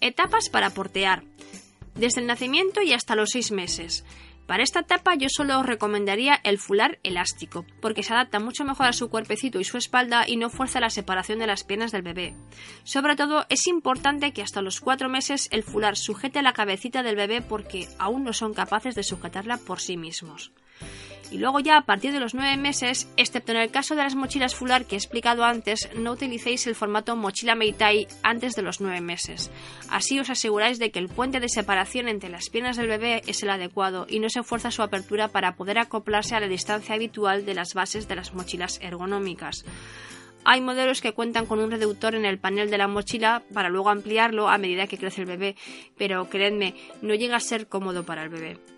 Etapas 0.00 0.48
para 0.48 0.70
portear. 0.70 1.24
Desde 1.96 2.20
el 2.20 2.28
nacimiento 2.28 2.82
y 2.82 2.92
hasta 2.92 3.16
los 3.16 3.30
6 3.30 3.50
meses. 3.50 4.04
Para 4.46 4.62
esta 4.62 4.80
etapa 4.80 5.14
yo 5.16 5.26
solo 5.28 5.58
os 5.58 5.66
recomendaría 5.66 6.40
el 6.44 6.58
fular 6.58 7.00
elástico, 7.02 7.66
porque 7.82 8.02
se 8.02 8.14
adapta 8.14 8.38
mucho 8.38 8.64
mejor 8.64 8.86
a 8.86 8.92
su 8.92 9.10
cuerpecito 9.10 9.60
y 9.60 9.64
su 9.64 9.76
espalda 9.76 10.24
y 10.26 10.36
no 10.36 10.50
fuerza 10.50 10.80
la 10.80 10.88
separación 10.88 11.40
de 11.40 11.48
las 11.48 11.64
piernas 11.64 11.92
del 11.92 12.02
bebé. 12.02 12.34
Sobre 12.84 13.16
todo 13.16 13.44
es 13.48 13.66
importante 13.66 14.32
que 14.32 14.42
hasta 14.42 14.62
los 14.62 14.80
4 14.80 15.08
meses 15.08 15.48
el 15.50 15.64
fular 15.64 15.96
sujete 15.96 16.40
la 16.42 16.52
cabecita 16.52 17.02
del 17.02 17.16
bebé 17.16 17.42
porque 17.42 17.88
aún 17.98 18.22
no 18.24 18.32
son 18.32 18.54
capaces 18.54 18.94
de 18.94 19.02
sujetarla 19.02 19.58
por 19.58 19.80
sí 19.80 19.96
mismos 19.96 20.52
y 21.30 21.38
luego 21.38 21.60
ya 21.60 21.76
a 21.76 21.82
partir 21.82 22.12
de 22.12 22.20
los 22.20 22.34
9 22.34 22.56
meses, 22.56 23.08
excepto 23.16 23.52
en 23.52 23.58
el 23.58 23.70
caso 23.70 23.94
de 23.94 24.02
las 24.02 24.14
mochilas 24.14 24.54
fular 24.54 24.86
que 24.86 24.94
he 24.94 24.98
explicado 24.98 25.44
antes, 25.44 25.88
no 25.94 26.12
utilicéis 26.12 26.66
el 26.66 26.74
formato 26.74 27.16
mochila 27.16 27.54
Meitai 27.54 28.06
antes 28.22 28.54
de 28.54 28.62
los 28.62 28.80
9 28.80 29.00
meses. 29.00 29.50
Así 29.90 30.18
os 30.18 30.30
aseguráis 30.30 30.78
de 30.78 30.90
que 30.90 30.98
el 30.98 31.08
puente 31.08 31.40
de 31.40 31.48
separación 31.48 32.08
entre 32.08 32.30
las 32.30 32.48
piernas 32.48 32.76
del 32.76 32.88
bebé 32.88 33.22
es 33.26 33.42
el 33.42 33.50
adecuado 33.50 34.06
y 34.08 34.20
no 34.20 34.30
se 34.30 34.42
fuerza 34.42 34.70
su 34.70 34.82
apertura 34.82 35.28
para 35.28 35.56
poder 35.56 35.78
acoplarse 35.78 36.34
a 36.34 36.40
la 36.40 36.48
distancia 36.48 36.94
habitual 36.94 37.44
de 37.44 37.54
las 37.54 37.74
bases 37.74 38.08
de 38.08 38.16
las 38.16 38.32
mochilas 38.32 38.78
ergonómicas. 38.82 39.64
Hay 40.44 40.62
modelos 40.62 41.02
que 41.02 41.12
cuentan 41.12 41.44
con 41.44 41.58
un 41.58 41.70
reductor 41.70 42.14
en 42.14 42.24
el 42.24 42.38
panel 42.38 42.70
de 42.70 42.78
la 42.78 42.88
mochila 42.88 43.42
para 43.52 43.68
luego 43.68 43.90
ampliarlo 43.90 44.48
a 44.48 44.56
medida 44.56 44.86
que 44.86 44.96
crece 44.96 45.22
el 45.22 45.26
bebé, 45.26 45.56
pero 45.98 46.30
creedme, 46.30 46.74
no 47.02 47.14
llega 47.14 47.36
a 47.36 47.40
ser 47.40 47.68
cómodo 47.68 48.04
para 48.04 48.22
el 48.22 48.30
bebé. 48.30 48.77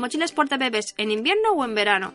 ¿Mochilas 0.00 0.32
bebés 0.32 0.94
en 0.96 1.10
invierno 1.10 1.52
o 1.52 1.62
en 1.62 1.74
verano? 1.74 2.14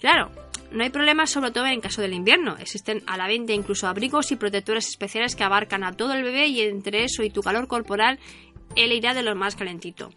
Claro, 0.00 0.32
no 0.72 0.82
hay 0.82 0.90
problema 0.90 1.28
sobre 1.28 1.52
todo 1.52 1.66
en 1.66 1.80
caso 1.80 2.02
del 2.02 2.12
invierno. 2.12 2.56
Existen 2.58 3.04
a 3.06 3.16
la 3.16 3.28
venta 3.28 3.52
incluso 3.52 3.86
abrigos 3.86 4.32
y 4.32 4.36
protectores 4.36 4.88
especiales 4.88 5.36
que 5.36 5.44
abarcan 5.44 5.84
a 5.84 5.92
todo 5.92 6.12
el 6.12 6.24
bebé 6.24 6.48
y 6.48 6.60
entre 6.62 7.04
eso 7.04 7.22
y 7.22 7.30
tu 7.30 7.40
calor 7.40 7.68
corporal, 7.68 8.18
él 8.74 8.90
irá 8.90 9.14
de 9.14 9.22
lo 9.22 9.36
más 9.36 9.54
calentito. 9.54 10.10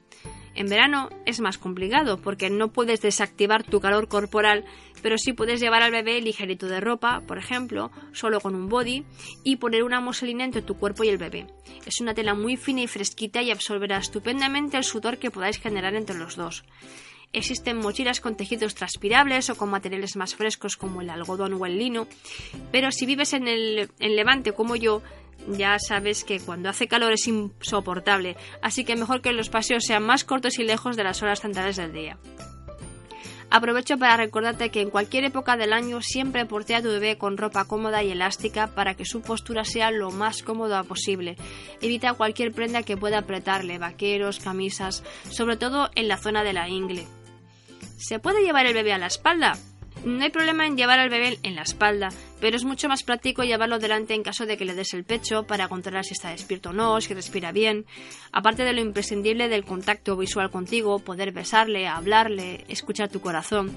En 0.55 0.67
verano 0.69 1.09
es 1.25 1.41
más 1.41 1.57
complicado 1.57 2.17
porque 2.17 2.49
no 2.49 2.69
puedes 2.69 3.01
desactivar 3.01 3.63
tu 3.63 3.81
calor 3.81 4.07
corporal, 4.07 4.63
pero 5.01 5.17
sí 5.17 5.33
puedes 5.33 5.59
llevar 5.59 5.83
al 5.83 5.91
bebé 5.91 6.21
ligerito 6.21 6.67
de 6.67 6.79
ropa, 6.79 7.21
por 7.27 7.37
ejemplo, 7.37 7.91
solo 8.13 8.39
con 8.39 8.55
un 8.55 8.69
body, 8.69 9.03
y 9.43 9.57
poner 9.57 9.83
una 9.83 9.99
muselina 9.99 10.45
entre 10.45 10.61
tu 10.61 10.77
cuerpo 10.77 11.03
y 11.03 11.09
el 11.09 11.17
bebé. 11.17 11.47
Es 11.85 11.99
una 11.99 12.13
tela 12.13 12.33
muy 12.33 12.55
fina 12.55 12.81
y 12.81 12.87
fresquita 12.87 13.41
y 13.41 13.51
absorberá 13.51 13.97
estupendamente 13.97 14.77
el 14.77 14.85
sudor 14.85 15.17
que 15.17 15.29
podáis 15.29 15.59
generar 15.59 15.93
entre 15.93 16.17
los 16.17 16.37
dos. 16.37 16.63
Existen 17.33 17.77
mochilas 17.77 18.21
con 18.21 18.37
tejidos 18.37 18.75
transpirables 18.75 19.49
o 19.49 19.57
con 19.57 19.69
materiales 19.69 20.15
más 20.15 20.35
frescos 20.35 20.77
como 20.77 21.01
el 21.01 21.09
algodón 21.09 21.53
o 21.53 21.65
el 21.65 21.77
lino, 21.77 22.07
pero 22.71 22.93
si 22.93 23.05
vives 23.05 23.33
en 23.33 23.49
el 23.49 23.89
en 23.99 24.15
Levante 24.15 24.53
como 24.53 24.77
yo, 24.77 25.01
ya 25.47 25.77
sabes 25.79 26.23
que 26.23 26.39
cuando 26.39 26.69
hace 26.69 26.87
calor 26.87 27.13
es 27.13 27.27
insoportable, 27.27 28.35
así 28.61 28.83
que 28.83 28.95
mejor 28.95 29.21
que 29.21 29.33
los 29.33 29.49
paseos 29.49 29.85
sean 29.85 30.03
más 30.03 30.23
cortos 30.23 30.59
y 30.59 30.63
lejos 30.63 30.95
de 30.95 31.03
las 31.03 31.21
horas 31.21 31.41
centrales 31.41 31.75
del 31.75 31.93
día. 31.93 32.17
Aprovecho 33.49 33.97
para 33.97 34.17
recordarte 34.17 34.69
que 34.69 34.81
en 34.81 34.89
cualquier 34.89 35.23
época 35.23 35.55
del 35.55 35.71
año 35.71 36.01
siempre 36.01 36.45
portea 36.45 36.79
a 36.79 36.81
tu 36.81 36.89
bebé 36.89 37.17
con 37.17 37.37
ropa 37.37 37.65
cómoda 37.65 38.03
y 38.03 38.11
elástica 38.11 38.67
para 38.67 38.95
que 38.95 39.05
su 39.05 39.21
postura 39.21 39.63
sea 39.63 39.91
lo 39.91 40.11
más 40.11 40.41
cómoda 40.41 40.83
posible. 40.83 41.37
Evita 41.81 42.13
cualquier 42.13 42.51
prenda 42.51 42.83
que 42.83 42.97
pueda 42.97 43.19
apretarle, 43.19 43.77
vaqueros, 43.77 44.39
camisas, 44.39 45.03
sobre 45.29 45.57
todo 45.57 45.89
en 45.95 46.07
la 46.07 46.17
zona 46.17 46.43
de 46.43 46.53
la 46.53 46.67
ingle. 46.67 47.07
¿Se 47.97 48.19
puede 48.19 48.43
llevar 48.43 48.65
el 48.65 48.73
bebé 48.73 48.93
a 48.93 48.97
la 48.97 49.07
espalda? 49.07 49.57
No 50.03 50.23
hay 50.23 50.31
problema 50.31 50.67
en 50.67 50.75
llevar 50.75 50.99
al 50.99 51.09
bebé 51.09 51.39
en 51.43 51.55
la 51.55 51.61
espalda, 51.61 52.09
pero 52.39 52.57
es 52.57 52.63
mucho 52.63 52.87
más 52.87 53.03
práctico 53.03 53.43
llevarlo 53.43 53.79
delante 53.79 54.13
en 54.13 54.23
caso 54.23 54.45
de 54.45 54.57
que 54.57 54.65
le 54.65 54.73
des 54.73 54.93
el 54.93 55.03
pecho 55.03 55.43
para 55.43 55.67
controlar 55.67 56.03
si 56.03 56.13
está 56.13 56.29
despierto 56.29 56.69
o 56.69 56.73
no, 56.73 56.99
si 57.01 57.13
respira 57.13 57.51
bien. 57.51 57.85
Aparte 58.31 58.63
de 58.63 58.73
lo 58.73 58.81
imprescindible 58.81 59.47
del 59.47 59.65
contacto 59.65 60.17
visual 60.17 60.51
contigo, 60.51 60.99
poder 60.99 61.31
besarle, 61.31 61.87
hablarle, 61.87 62.65
escuchar 62.67 63.09
tu 63.09 63.21
corazón. 63.21 63.75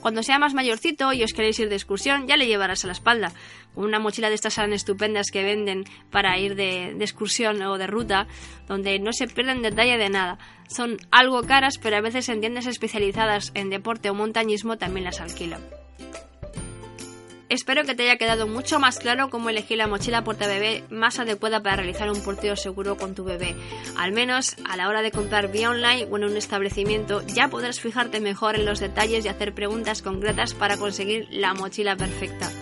Cuando 0.00 0.22
sea 0.22 0.38
más 0.38 0.54
mayorcito 0.54 1.12
y 1.12 1.22
os 1.22 1.32
queréis 1.32 1.58
ir 1.60 1.68
de 1.68 1.76
excursión, 1.76 2.26
ya 2.26 2.36
le 2.36 2.46
llevarás 2.46 2.84
a 2.84 2.88
la 2.88 2.94
espalda. 2.94 3.32
Una 3.74 3.98
mochila 3.98 4.28
de 4.28 4.34
estas 4.34 4.56
tan 4.56 4.72
estupendas 4.72 5.30
que 5.30 5.44
venden 5.44 5.84
para 6.10 6.38
ir 6.38 6.56
de, 6.56 6.94
de 6.94 7.04
excursión 7.04 7.62
o 7.62 7.78
de 7.78 7.86
ruta, 7.86 8.26
donde 8.66 8.98
no 8.98 9.12
se 9.12 9.28
pierden 9.28 9.62
detalle 9.62 9.98
de 9.98 10.08
nada. 10.08 10.38
Son 10.68 10.96
algo 11.10 11.42
caras, 11.42 11.78
pero 11.78 11.96
a 11.96 12.00
veces 12.00 12.28
en 12.28 12.40
tiendas 12.40 12.66
especializadas 12.66 13.52
en 13.54 13.70
deporte 13.70 14.10
o 14.10 14.14
montañismo 14.14 14.78
también 14.78 15.04
las 15.04 15.20
alquilan. 15.20 15.60
Espero 17.50 17.82
que 17.82 17.96
te 17.96 18.04
haya 18.04 18.16
quedado 18.16 18.46
mucho 18.46 18.78
más 18.78 19.00
claro 19.00 19.28
cómo 19.28 19.50
elegir 19.50 19.76
la 19.76 19.88
mochila 19.88 20.22
porta 20.22 20.46
bebé 20.46 20.84
más 20.88 21.18
adecuada 21.18 21.60
para 21.60 21.74
realizar 21.74 22.08
un 22.08 22.22
porteo 22.22 22.54
seguro 22.54 22.96
con 22.96 23.16
tu 23.16 23.24
bebé. 23.24 23.56
Al 23.96 24.12
menos 24.12 24.54
a 24.64 24.76
la 24.76 24.88
hora 24.88 25.02
de 25.02 25.10
comprar 25.10 25.50
vía 25.50 25.70
online 25.70 26.06
o 26.08 26.16
en 26.16 26.24
un 26.24 26.36
establecimiento 26.36 27.26
ya 27.26 27.48
podrás 27.48 27.80
fijarte 27.80 28.20
mejor 28.20 28.54
en 28.54 28.66
los 28.66 28.78
detalles 28.78 29.24
y 29.24 29.28
hacer 29.28 29.52
preguntas 29.52 30.00
concretas 30.00 30.54
para 30.54 30.76
conseguir 30.76 31.26
la 31.30 31.52
mochila 31.52 31.96
perfecta. 31.96 32.52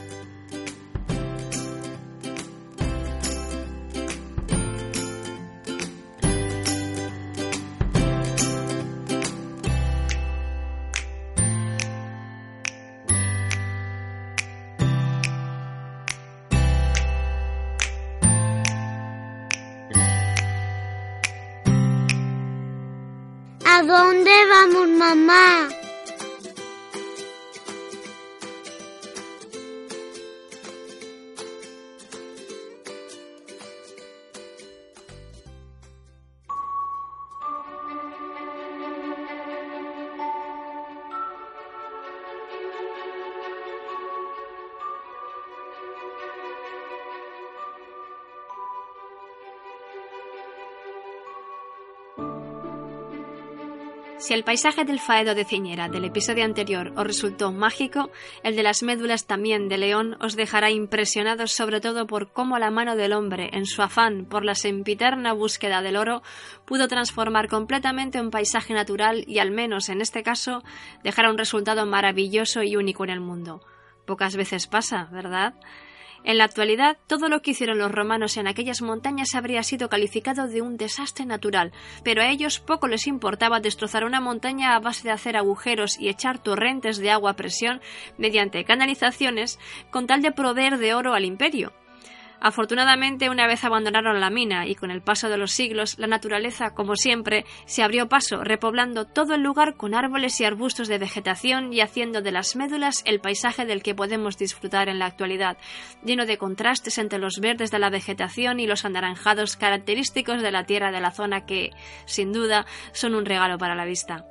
Vamos, 25.08 25.26
mamá? 25.26 25.77
Si 54.28 54.34
el 54.34 54.44
paisaje 54.44 54.84
del 54.84 55.00
Faedo 55.00 55.34
de 55.34 55.46
Ciñera 55.46 55.88
del 55.88 56.04
episodio 56.04 56.44
anterior 56.44 56.92
os 56.96 57.06
resultó 57.06 57.50
mágico, 57.50 58.10
el 58.42 58.56
de 58.56 58.62
las 58.62 58.82
médulas 58.82 59.26
también 59.26 59.70
de 59.70 59.78
León 59.78 60.18
os 60.20 60.36
dejará 60.36 60.70
impresionados 60.70 61.52
sobre 61.52 61.80
todo 61.80 62.06
por 62.06 62.30
cómo 62.30 62.58
la 62.58 62.70
mano 62.70 62.94
del 62.94 63.14
hombre, 63.14 63.48
en 63.54 63.64
su 63.64 63.80
afán 63.80 64.26
por 64.26 64.44
la 64.44 64.54
sempiterna 64.54 65.32
búsqueda 65.32 65.80
del 65.80 65.96
oro, 65.96 66.22
pudo 66.66 66.88
transformar 66.88 67.48
completamente 67.48 68.20
un 68.20 68.30
paisaje 68.30 68.74
natural 68.74 69.24
y 69.26 69.38
al 69.38 69.50
menos 69.50 69.88
en 69.88 70.02
este 70.02 70.22
caso 70.22 70.62
dejar 71.02 71.30
un 71.30 71.38
resultado 71.38 71.86
maravilloso 71.86 72.62
y 72.62 72.76
único 72.76 73.04
en 73.04 73.10
el 73.10 73.20
mundo. 73.20 73.62
Pocas 74.04 74.36
veces 74.36 74.66
pasa, 74.66 75.08
¿verdad? 75.10 75.54
En 76.24 76.38
la 76.38 76.44
actualidad, 76.44 76.98
todo 77.06 77.28
lo 77.28 77.40
que 77.40 77.52
hicieron 77.52 77.78
los 77.78 77.92
romanos 77.92 78.36
en 78.36 78.48
aquellas 78.48 78.82
montañas 78.82 79.34
habría 79.34 79.62
sido 79.62 79.88
calificado 79.88 80.46
de 80.46 80.62
un 80.62 80.76
desastre 80.76 81.24
natural, 81.24 81.72
pero 82.04 82.22
a 82.22 82.28
ellos 82.28 82.60
poco 82.60 82.88
les 82.88 83.06
importaba 83.06 83.60
destrozar 83.60 84.04
una 84.04 84.20
montaña 84.20 84.74
a 84.74 84.80
base 84.80 85.04
de 85.04 85.12
hacer 85.12 85.36
agujeros 85.36 85.98
y 85.98 86.08
echar 86.08 86.38
torrentes 86.38 86.98
de 86.98 87.10
agua 87.10 87.32
a 87.32 87.36
presión 87.36 87.80
mediante 88.16 88.64
canalizaciones 88.64 89.58
con 89.90 90.06
tal 90.06 90.22
de 90.22 90.32
proveer 90.32 90.78
de 90.78 90.94
oro 90.94 91.14
al 91.14 91.24
imperio. 91.24 91.72
Afortunadamente, 92.40 93.30
una 93.30 93.48
vez 93.48 93.64
abandonaron 93.64 94.20
la 94.20 94.30
mina 94.30 94.66
y 94.66 94.76
con 94.76 94.90
el 94.90 95.02
paso 95.02 95.28
de 95.28 95.38
los 95.38 95.50
siglos, 95.50 95.98
la 95.98 96.06
naturaleza, 96.06 96.70
como 96.70 96.94
siempre, 96.94 97.44
se 97.66 97.82
abrió 97.82 98.08
paso, 98.08 98.44
repoblando 98.44 99.06
todo 99.06 99.34
el 99.34 99.42
lugar 99.42 99.76
con 99.76 99.94
árboles 99.94 100.40
y 100.40 100.44
arbustos 100.44 100.86
de 100.86 100.98
vegetación 100.98 101.72
y 101.72 101.80
haciendo 101.80 102.22
de 102.22 102.30
las 102.30 102.54
médulas 102.54 103.02
el 103.06 103.20
paisaje 103.20 103.66
del 103.66 103.82
que 103.82 103.94
podemos 103.94 104.38
disfrutar 104.38 104.88
en 104.88 105.00
la 105.00 105.06
actualidad, 105.06 105.58
lleno 106.04 106.26
de 106.26 106.38
contrastes 106.38 106.98
entre 106.98 107.18
los 107.18 107.40
verdes 107.40 107.72
de 107.72 107.80
la 107.80 107.90
vegetación 107.90 108.60
y 108.60 108.66
los 108.66 108.84
anaranjados 108.84 109.56
característicos 109.56 110.40
de 110.40 110.52
la 110.52 110.64
tierra 110.64 110.92
de 110.92 111.00
la 111.00 111.10
zona 111.10 111.44
que, 111.44 111.70
sin 112.06 112.32
duda, 112.32 112.66
son 112.92 113.16
un 113.16 113.24
regalo 113.24 113.58
para 113.58 113.74
la 113.74 113.84
vista. 113.84 114.24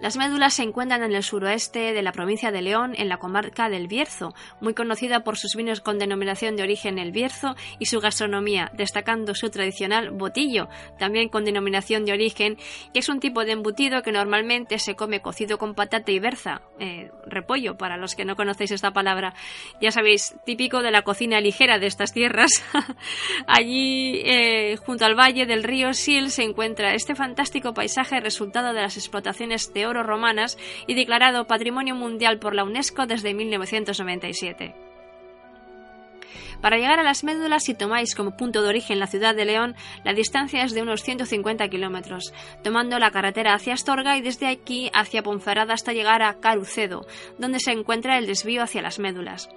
Las 0.00 0.16
médulas 0.16 0.54
se 0.54 0.62
encuentran 0.62 1.02
en 1.02 1.14
el 1.14 1.22
suroeste 1.22 1.92
de 1.92 2.02
la 2.02 2.12
provincia 2.12 2.50
de 2.50 2.60
León, 2.60 2.94
en 2.98 3.08
la 3.08 3.16
comarca 3.16 3.70
del 3.70 3.88
Bierzo, 3.88 4.34
muy 4.60 4.74
conocida 4.74 5.20
por 5.20 5.38
sus 5.38 5.54
vinos 5.56 5.80
con 5.80 5.98
denominación 5.98 6.56
de 6.56 6.62
origen 6.62 6.98
El 6.98 7.12
Bierzo 7.12 7.56
y 7.78 7.86
su 7.86 8.00
gastronomía, 8.00 8.70
destacando 8.74 9.34
su 9.34 9.48
tradicional 9.48 10.10
botillo, 10.10 10.68
también 10.98 11.30
con 11.30 11.44
denominación 11.44 12.04
de 12.04 12.12
origen, 12.12 12.56
que 12.92 12.98
es 12.98 13.08
un 13.08 13.20
tipo 13.20 13.44
de 13.44 13.52
embutido 13.52 14.02
que 14.02 14.12
normalmente 14.12 14.78
se 14.78 14.96
come 14.96 15.20
cocido 15.20 15.56
con 15.56 15.74
patata 15.74 16.12
y 16.12 16.18
berza, 16.18 16.60
eh, 16.78 17.10
repollo, 17.26 17.78
para 17.78 17.96
los 17.96 18.14
que 18.14 18.24
no 18.24 18.36
conocéis 18.36 18.72
esta 18.72 18.92
palabra. 18.92 19.34
Ya 19.80 19.92
sabéis, 19.92 20.36
típico 20.44 20.82
de 20.82 20.90
la 20.90 21.02
cocina 21.02 21.40
ligera 21.40 21.78
de 21.78 21.86
estas 21.86 22.12
tierras. 22.12 22.50
Allí, 23.46 24.20
eh, 24.24 24.76
junto 24.76 25.06
al 25.06 25.18
valle 25.18 25.46
del 25.46 25.62
río 25.62 25.94
Sil, 25.96 26.28
se 26.30 26.42
encuentra 26.42 26.94
este 26.94 27.14
fantástico 27.14 27.72
paisaje 27.72 28.20
resultado 28.20 28.74
de 28.74 28.82
las 28.82 28.96
explotaciones 28.96 29.72
oro 29.86 30.02
romanas 30.02 30.58
y 30.86 30.94
declarado 30.94 31.46
Patrimonio 31.46 31.94
Mundial 31.94 32.38
por 32.38 32.54
la 32.54 32.64
UNESCO 32.64 33.06
desde 33.06 33.34
1997. 33.34 34.86
Para 36.60 36.78
llegar 36.78 36.98
a 36.98 37.04
las 37.04 37.22
médulas, 37.22 37.64
si 37.64 37.74
tomáis 37.74 38.14
como 38.14 38.36
punto 38.36 38.62
de 38.62 38.68
origen 38.68 38.98
la 38.98 39.06
ciudad 39.06 39.34
de 39.34 39.44
León, 39.44 39.74
la 40.04 40.14
distancia 40.14 40.62
es 40.64 40.72
de 40.72 40.82
unos 40.82 41.02
150 41.02 41.68
kilómetros, 41.68 42.32
tomando 42.62 42.98
la 42.98 43.10
carretera 43.10 43.54
hacia 43.54 43.74
Astorga 43.74 44.16
y 44.16 44.22
desde 44.22 44.46
aquí 44.46 44.90
hacia 44.94 45.22
Ponferrada 45.22 45.74
hasta 45.74 45.92
llegar 45.92 46.22
a 46.22 46.34
Carucedo, 46.40 47.06
donde 47.38 47.60
se 47.60 47.72
encuentra 47.72 48.18
el 48.18 48.26
desvío 48.26 48.62
hacia 48.62 48.82
las 48.82 48.98
médulas. 48.98 49.48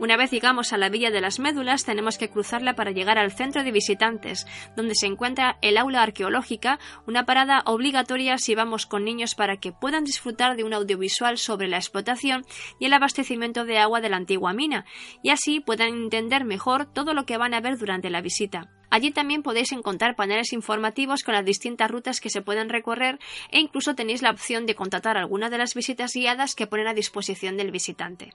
Una 0.00 0.16
vez 0.16 0.32
llegamos 0.32 0.72
a 0.72 0.76
la 0.76 0.88
Villa 0.88 1.12
de 1.12 1.20
las 1.20 1.38
Médulas, 1.38 1.84
tenemos 1.84 2.18
que 2.18 2.28
cruzarla 2.28 2.74
para 2.74 2.90
llegar 2.90 3.16
al 3.16 3.30
centro 3.30 3.62
de 3.62 3.70
visitantes, 3.70 4.44
donde 4.76 4.96
se 4.96 5.06
encuentra 5.06 5.56
el 5.62 5.76
aula 5.76 6.02
arqueológica, 6.02 6.80
una 7.06 7.24
parada 7.24 7.62
obligatoria 7.64 8.36
si 8.38 8.56
vamos 8.56 8.86
con 8.86 9.04
niños 9.04 9.36
para 9.36 9.58
que 9.58 9.70
puedan 9.70 10.02
disfrutar 10.02 10.56
de 10.56 10.64
un 10.64 10.74
audiovisual 10.74 11.38
sobre 11.38 11.68
la 11.68 11.76
explotación 11.76 12.44
y 12.80 12.86
el 12.86 12.92
abastecimiento 12.92 13.64
de 13.64 13.78
agua 13.78 14.00
de 14.00 14.08
la 14.08 14.16
antigua 14.16 14.52
mina, 14.52 14.84
y 15.22 15.30
así 15.30 15.60
puedan 15.60 15.94
entender 15.94 16.44
mejor 16.44 16.92
todo 16.92 17.14
lo 17.14 17.24
que 17.24 17.38
van 17.38 17.54
a 17.54 17.60
ver 17.60 17.78
durante 17.78 18.10
la 18.10 18.20
visita. 18.20 18.72
Allí 18.90 19.12
también 19.12 19.44
podéis 19.44 19.70
encontrar 19.70 20.16
paneles 20.16 20.52
informativos 20.52 21.22
con 21.22 21.34
las 21.34 21.44
distintas 21.44 21.90
rutas 21.90 22.20
que 22.20 22.30
se 22.30 22.42
pueden 22.42 22.68
recorrer 22.68 23.20
e 23.50 23.60
incluso 23.60 23.94
tenéis 23.94 24.22
la 24.22 24.30
opción 24.30 24.66
de 24.66 24.74
contratar 24.74 25.16
alguna 25.16 25.50
de 25.50 25.58
las 25.58 25.74
visitas 25.74 26.14
guiadas 26.14 26.56
que 26.56 26.66
ponen 26.66 26.88
a 26.88 26.94
disposición 26.94 27.56
del 27.56 27.70
visitante. 27.70 28.32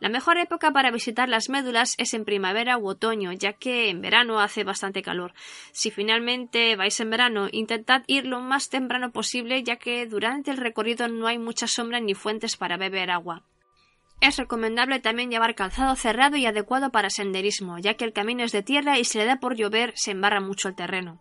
La 0.00 0.08
mejor 0.08 0.38
época 0.38 0.70
para 0.70 0.92
visitar 0.92 1.28
las 1.28 1.48
médulas 1.48 1.94
es 1.98 2.14
en 2.14 2.24
primavera 2.24 2.78
u 2.78 2.86
otoño, 2.88 3.32
ya 3.32 3.52
que 3.52 3.90
en 3.90 4.00
verano 4.00 4.38
hace 4.38 4.62
bastante 4.62 5.02
calor. 5.02 5.32
Si 5.72 5.90
finalmente 5.90 6.76
vais 6.76 7.00
en 7.00 7.10
verano, 7.10 7.48
intentad 7.50 8.02
ir 8.06 8.24
lo 8.24 8.40
más 8.40 8.68
temprano 8.68 9.10
posible, 9.10 9.64
ya 9.64 9.76
que 9.76 10.06
durante 10.06 10.52
el 10.52 10.56
recorrido 10.56 11.08
no 11.08 11.26
hay 11.26 11.38
mucha 11.38 11.66
sombra 11.66 11.98
ni 11.98 12.14
fuentes 12.14 12.56
para 12.56 12.76
beber 12.76 13.10
agua. 13.10 13.42
Es 14.20 14.36
recomendable 14.36 15.00
también 15.00 15.30
llevar 15.30 15.54
calzado 15.54 15.94
cerrado 15.96 16.36
y 16.36 16.46
adecuado 16.46 16.90
para 16.90 17.10
senderismo, 17.10 17.78
ya 17.78 17.94
que 17.94 18.04
el 18.04 18.12
camino 18.12 18.44
es 18.44 18.52
de 18.52 18.62
tierra 18.62 18.98
y 18.98 19.04
si 19.04 19.18
le 19.18 19.24
da 19.24 19.40
por 19.40 19.56
llover 19.56 19.92
se 19.96 20.12
embarra 20.12 20.40
mucho 20.40 20.68
el 20.68 20.74
terreno. 20.74 21.20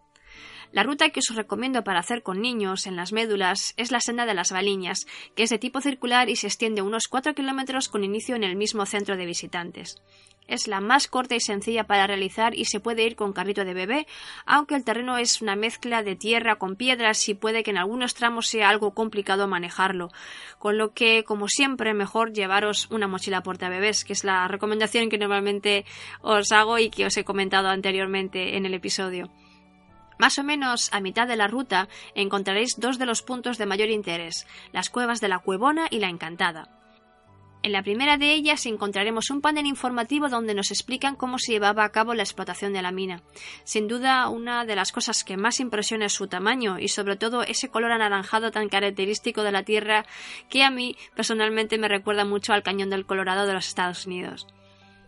La 0.72 0.84
ruta 0.84 1.10
que 1.10 1.20
os 1.20 1.36
recomiendo 1.36 1.84
para 1.84 2.00
hacer 2.00 2.24
con 2.24 2.42
niños 2.42 2.88
en 2.88 2.96
las 2.96 3.14
médulas 3.14 3.74
es 3.78 3.92
la 3.92 4.02
senda 4.02 4.26
de 4.26 4.34
las 4.34 4.52
Baliñas, 4.52 5.08
que 5.36 5.44
es 5.44 5.50
de 5.50 5.60
tipo 5.60 5.82
circular 5.82 6.30
y 6.30 6.36
se 6.36 6.48
extiende 6.48 6.82
unos 6.82 7.08
4 7.08 7.34
kilómetros 7.34 7.88
con 7.88 8.04
inicio 8.04 8.36
en 8.36 8.44
el 8.44 8.56
mismo 8.56 8.86
centro 8.86 9.16
de 9.16 9.26
visitantes. 9.26 10.02
Es 10.48 10.68
la 10.68 10.80
más 10.80 11.08
corta 11.08 11.36
y 11.36 11.42
sencilla 11.42 11.86
para 11.86 12.08
realizar 12.08 12.56
y 12.56 12.66
se 12.66 12.80
puede 12.80 13.04
ir 13.04 13.16
con 13.16 13.34
carrito 13.34 13.66
de 13.66 13.74
bebé, 13.74 14.08
aunque 14.46 14.76
el 14.76 14.86
terreno 14.86 15.18
es 15.18 15.42
una 15.42 15.56
mezcla 15.56 16.04
de 16.04 16.16
tierra 16.16 16.56
con 16.56 16.76
piedras 16.76 17.28
y 17.28 17.34
puede 17.34 17.64
que 17.64 17.72
en 17.72 17.78
algunos 17.78 18.14
tramos 18.14 18.48
sea 18.48 18.70
algo 18.70 18.94
complicado 18.94 19.48
manejarlo. 19.48 20.10
Con 20.58 20.78
lo 20.78 20.94
que, 20.94 21.24
como 21.26 21.48
siempre, 21.50 21.94
mejor 21.94 22.32
llevaros 22.32 22.88
una 22.92 23.08
mochila 23.08 23.44
porta 23.44 23.70
bebés, 23.70 24.06
que 24.06 24.14
es 24.14 24.24
la 24.24 24.48
recomendación 24.48 25.10
que 25.10 25.18
normalmente 25.18 25.86
os 26.22 26.52
hago 26.52 26.80
y 26.80 26.90
que 26.90 27.06
os 27.06 27.18
he 27.18 27.26
comentado 27.26 27.68
anteriormente 27.68 28.56
en 28.56 28.66
el 28.66 28.74
episodio. 28.74 29.30
Más 30.18 30.38
o 30.38 30.44
menos 30.44 30.90
a 30.94 31.00
mitad 31.00 31.28
de 31.28 31.36
la 31.36 31.48
ruta 31.48 31.88
encontraréis 32.16 32.76
dos 32.78 32.98
de 32.98 33.06
los 33.06 33.22
puntos 33.22 33.58
de 33.58 33.66
mayor 33.66 33.90
interés, 33.90 34.48
las 34.72 34.90
cuevas 34.90 35.22
de 35.22 35.30
la 35.30 35.40
Cuevona 35.40 35.88
y 35.90 36.00
la 36.00 36.10
Encantada. 36.10 36.70
En 37.64 37.74
la 37.74 37.84
primera 37.84 38.18
de 38.18 38.34
ellas 38.34 38.66
encontraremos 38.66 39.30
un 39.30 39.42
panel 39.42 39.66
informativo 39.66 40.30
donde 40.30 40.54
nos 40.54 40.72
explican 40.72 41.16
cómo 41.16 41.38
se 41.38 41.52
llevaba 41.52 41.84
a 41.84 41.92
cabo 41.92 42.14
la 42.14 42.24
explotación 42.24 42.72
de 42.72 42.82
la 42.82 42.92
mina. 42.92 43.24
Sin 43.64 43.88
duda, 43.88 44.30
una 44.30 44.64
de 44.64 44.76
las 44.76 44.92
cosas 44.92 45.24
que 45.24 45.38
más 45.38 45.60
impresiona 45.60 46.06
es 46.06 46.14
su 46.14 46.28
tamaño 46.28 46.80
y 46.80 46.88
sobre 46.88 47.18
todo 47.18 47.44
ese 47.44 47.70
color 47.70 47.92
anaranjado 47.92 48.52
tan 48.52 48.70
característico 48.70 49.44
de 49.44 49.52
la 49.52 49.64
Tierra 49.64 50.06
que 50.50 50.64
a 50.64 50.72
mí 50.72 50.96
personalmente 51.16 51.78
me 51.78 51.90
recuerda 51.90 52.26
mucho 52.26 52.54
al 52.54 52.64
cañón 52.64 52.90
del 52.90 53.06
Colorado 53.06 53.46
de 53.46 53.54
los 53.54 53.68
Estados 53.68 54.06
Unidos. 54.06 54.48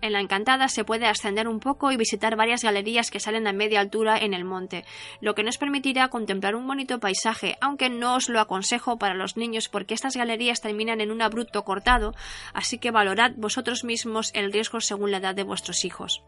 En 0.02 0.14
la 0.14 0.22
Encantada 0.22 0.70
se 0.70 0.86
puede 0.86 1.08
ascender 1.08 1.48
un 1.48 1.60
poco 1.60 1.92
y 1.92 1.98
visitar 1.98 2.38
varias 2.38 2.64
galerías 2.64 3.12
que 3.12 3.20
salen 3.20 3.48
a 3.48 3.54
media 3.54 3.82
altura 3.82 4.18
en 4.18 4.34
el 4.34 4.46
monte, 4.46 4.86
lo 5.20 5.36
que 5.36 5.44
nos 5.44 5.58
permitirá 5.58 6.08
contemplar 6.08 6.56
un 6.56 6.66
bonito 6.66 7.00
paisaje, 7.00 7.58
aunque 7.60 7.90
no 7.90 8.16
os 8.16 8.30
lo 8.30 8.40
aconsejo 8.40 8.98
para 8.98 9.14
los 9.14 9.36
niños 9.36 9.68
porque 9.68 9.94
estas 9.94 10.16
galerías 10.16 10.62
terminan 10.62 11.02
en 11.02 11.12
un 11.12 11.22
abrupto 11.22 11.66
cortado, 11.66 12.16
así 12.54 12.78
que 12.78 12.92
valorad 12.92 13.32
vosotros 13.36 13.84
mismos 13.84 14.32
el 14.34 14.54
riesgo 14.54 14.80
según 14.80 15.12
la 15.12 15.18
edad 15.18 15.36
de 15.36 15.44
vuestros 15.44 15.84
hijos. 15.84 16.24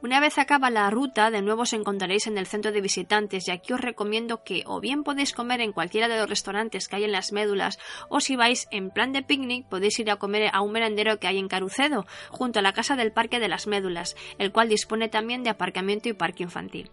Una 0.00 0.20
vez 0.20 0.38
acaba 0.38 0.70
la 0.70 0.88
ruta, 0.90 1.32
de 1.32 1.42
nuevo 1.42 1.62
os 1.62 1.72
encontraréis 1.72 2.28
en 2.28 2.38
el 2.38 2.46
centro 2.46 2.70
de 2.70 2.80
visitantes 2.80 3.48
y 3.48 3.50
aquí 3.50 3.72
os 3.72 3.80
recomiendo 3.80 4.44
que 4.44 4.62
o 4.64 4.80
bien 4.80 5.02
podéis 5.02 5.32
comer 5.32 5.60
en 5.60 5.72
cualquiera 5.72 6.06
de 6.06 6.16
los 6.16 6.28
restaurantes 6.28 6.86
que 6.86 6.96
hay 6.96 7.04
en 7.04 7.10
las 7.10 7.32
médulas 7.32 7.80
o 8.08 8.20
si 8.20 8.36
vais 8.36 8.68
en 8.70 8.90
plan 8.90 9.12
de 9.12 9.22
picnic 9.22 9.66
podéis 9.66 9.98
ir 9.98 10.08
a 10.12 10.16
comer 10.16 10.50
a 10.52 10.60
un 10.60 10.70
merendero 10.70 11.18
que 11.18 11.26
hay 11.26 11.38
en 11.38 11.48
Carucedo, 11.48 12.06
junto 12.30 12.60
a 12.60 12.62
la 12.62 12.74
casa 12.74 12.94
del 12.94 13.10
Parque 13.10 13.40
de 13.40 13.48
las 13.48 13.66
Médulas, 13.66 14.14
el 14.38 14.52
cual 14.52 14.68
dispone 14.68 15.08
también 15.08 15.42
de 15.42 15.50
aparcamiento 15.50 16.08
y 16.08 16.12
parque 16.12 16.44
infantil. 16.44 16.90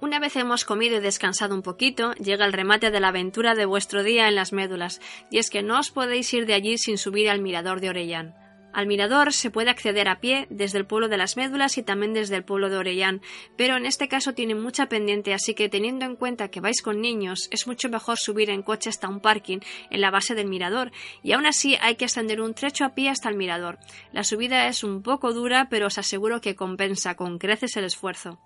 Una 0.00 0.20
vez 0.20 0.36
hemos 0.36 0.64
comido 0.64 0.96
y 0.96 1.00
descansado 1.00 1.56
un 1.56 1.62
poquito, 1.62 2.12
llega 2.14 2.46
el 2.46 2.52
remate 2.52 2.92
de 2.92 3.00
la 3.00 3.08
aventura 3.08 3.54
de 3.54 3.66
vuestro 3.66 4.02
día 4.04 4.28
en 4.28 4.36
las 4.36 4.52
médulas, 4.52 5.00
y 5.30 5.38
es 5.38 5.50
que 5.50 5.62
no 5.62 5.78
os 5.78 5.90
podéis 5.90 6.32
ir 6.32 6.46
de 6.46 6.54
allí 6.54 6.78
sin 6.78 6.96
subir 6.96 7.28
al 7.28 7.42
mirador 7.42 7.80
de 7.80 7.90
Orellán. 7.90 8.49
Al 8.72 8.86
mirador 8.86 9.32
se 9.32 9.50
puede 9.50 9.70
acceder 9.70 10.08
a 10.08 10.20
pie 10.20 10.46
desde 10.50 10.78
el 10.78 10.86
pueblo 10.86 11.08
de 11.08 11.16
las 11.16 11.36
Médulas 11.36 11.76
y 11.78 11.82
también 11.82 12.12
desde 12.12 12.36
el 12.36 12.44
pueblo 12.44 12.70
de 12.70 12.76
Orellán, 12.76 13.20
pero 13.56 13.76
en 13.76 13.84
este 13.84 14.08
caso 14.08 14.32
tiene 14.32 14.54
mucha 14.54 14.86
pendiente, 14.86 15.34
así 15.34 15.54
que 15.54 15.68
teniendo 15.68 16.04
en 16.04 16.16
cuenta 16.16 16.48
que 16.48 16.60
vais 16.60 16.82
con 16.82 17.00
niños, 17.00 17.48
es 17.50 17.66
mucho 17.66 17.88
mejor 17.88 18.18
subir 18.18 18.50
en 18.50 18.62
coche 18.62 18.88
hasta 18.90 19.08
un 19.08 19.20
parking 19.20 19.58
en 19.90 20.00
la 20.00 20.10
base 20.10 20.34
del 20.34 20.48
mirador, 20.48 20.92
y 21.22 21.32
aún 21.32 21.46
así 21.46 21.76
hay 21.80 21.96
que 21.96 22.04
ascender 22.04 22.40
un 22.40 22.54
trecho 22.54 22.84
a 22.84 22.94
pie 22.94 23.08
hasta 23.08 23.28
el 23.28 23.36
mirador. 23.36 23.78
La 24.12 24.24
subida 24.24 24.68
es 24.68 24.84
un 24.84 25.02
poco 25.02 25.32
dura, 25.32 25.68
pero 25.68 25.88
os 25.88 25.98
aseguro 25.98 26.40
que 26.40 26.56
compensa 26.56 27.16
con 27.16 27.38
creces 27.38 27.76
el 27.76 27.84
esfuerzo. 27.84 28.40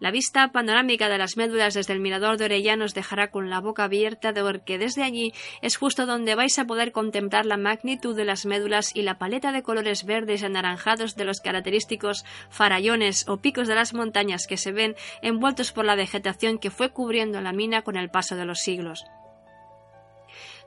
La 0.00 0.12
vista 0.12 0.52
panorámica 0.52 1.08
de 1.08 1.18
las 1.18 1.36
médulas 1.36 1.74
desde 1.74 1.92
el 1.92 2.00
mirador 2.00 2.36
de 2.36 2.44
Orellán 2.44 2.82
os 2.82 2.94
dejará 2.94 3.32
con 3.32 3.50
la 3.50 3.60
boca 3.60 3.84
abierta 3.84 4.32
de 4.32 4.42
porque 4.42 4.78
desde 4.78 5.02
allí 5.02 5.32
es 5.60 5.76
justo 5.76 6.06
donde 6.06 6.36
vais 6.36 6.56
a 6.58 6.66
poder 6.66 6.92
contemplar 6.92 7.46
la 7.46 7.56
magnitud 7.56 8.14
de 8.16 8.24
las 8.24 8.46
médulas 8.46 8.94
y 8.94 9.02
la 9.02 9.18
paleta 9.18 9.50
de 9.50 9.62
colores 9.62 10.04
verdes 10.04 10.42
y 10.42 10.44
anaranjados 10.44 11.16
de 11.16 11.24
los 11.24 11.40
característicos 11.40 12.24
farallones 12.48 13.28
o 13.28 13.38
picos 13.38 13.66
de 13.66 13.74
las 13.74 13.92
montañas 13.92 14.46
que 14.46 14.56
se 14.56 14.70
ven 14.70 14.94
envueltos 15.20 15.72
por 15.72 15.84
la 15.84 15.96
vegetación 15.96 16.58
que 16.58 16.70
fue 16.70 16.90
cubriendo 16.90 17.40
la 17.40 17.52
mina 17.52 17.82
con 17.82 17.96
el 17.96 18.08
paso 18.08 18.36
de 18.36 18.46
los 18.46 18.60
siglos. 18.60 19.04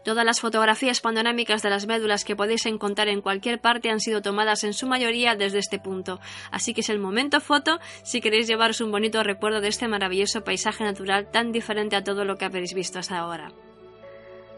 Todas 0.04 0.26
las 0.26 0.42
fotografías 0.42 1.00
panorámicas 1.00 1.62
de 1.62 1.70
las 1.70 1.86
médulas 1.86 2.26
que 2.26 2.36
podéis 2.36 2.66
encontrar 2.66 3.08
en 3.08 3.22
cualquier 3.22 3.62
parte 3.62 3.92
han 3.92 4.00
sido 4.00 4.22
tomadas 4.22 4.64
en 4.64 4.74
su 4.74 4.88
mayoría 4.88 5.36
desde 5.36 5.60
este 5.60 5.78
punto, 5.78 6.20
así 6.50 6.74
que 6.74 6.82
es 6.82 6.90
el 6.90 6.98
momento 6.98 7.40
foto 7.40 7.80
si 8.04 8.20
queréis 8.20 8.48
llevaros 8.48 8.82
un 8.82 8.92
bonito 8.92 9.22
recuerdo 9.22 9.62
de 9.62 9.68
este 9.68 9.88
maravilloso 9.88 10.44
paisaje 10.44 10.84
natural 10.84 11.30
tan 11.30 11.52
diferente 11.52 11.96
a 11.96 12.04
todo 12.04 12.26
lo 12.26 12.38
que 12.38 12.46
habéis 12.46 12.74
visto 12.74 12.98
hasta 12.98 13.20
ahora. 13.20 13.52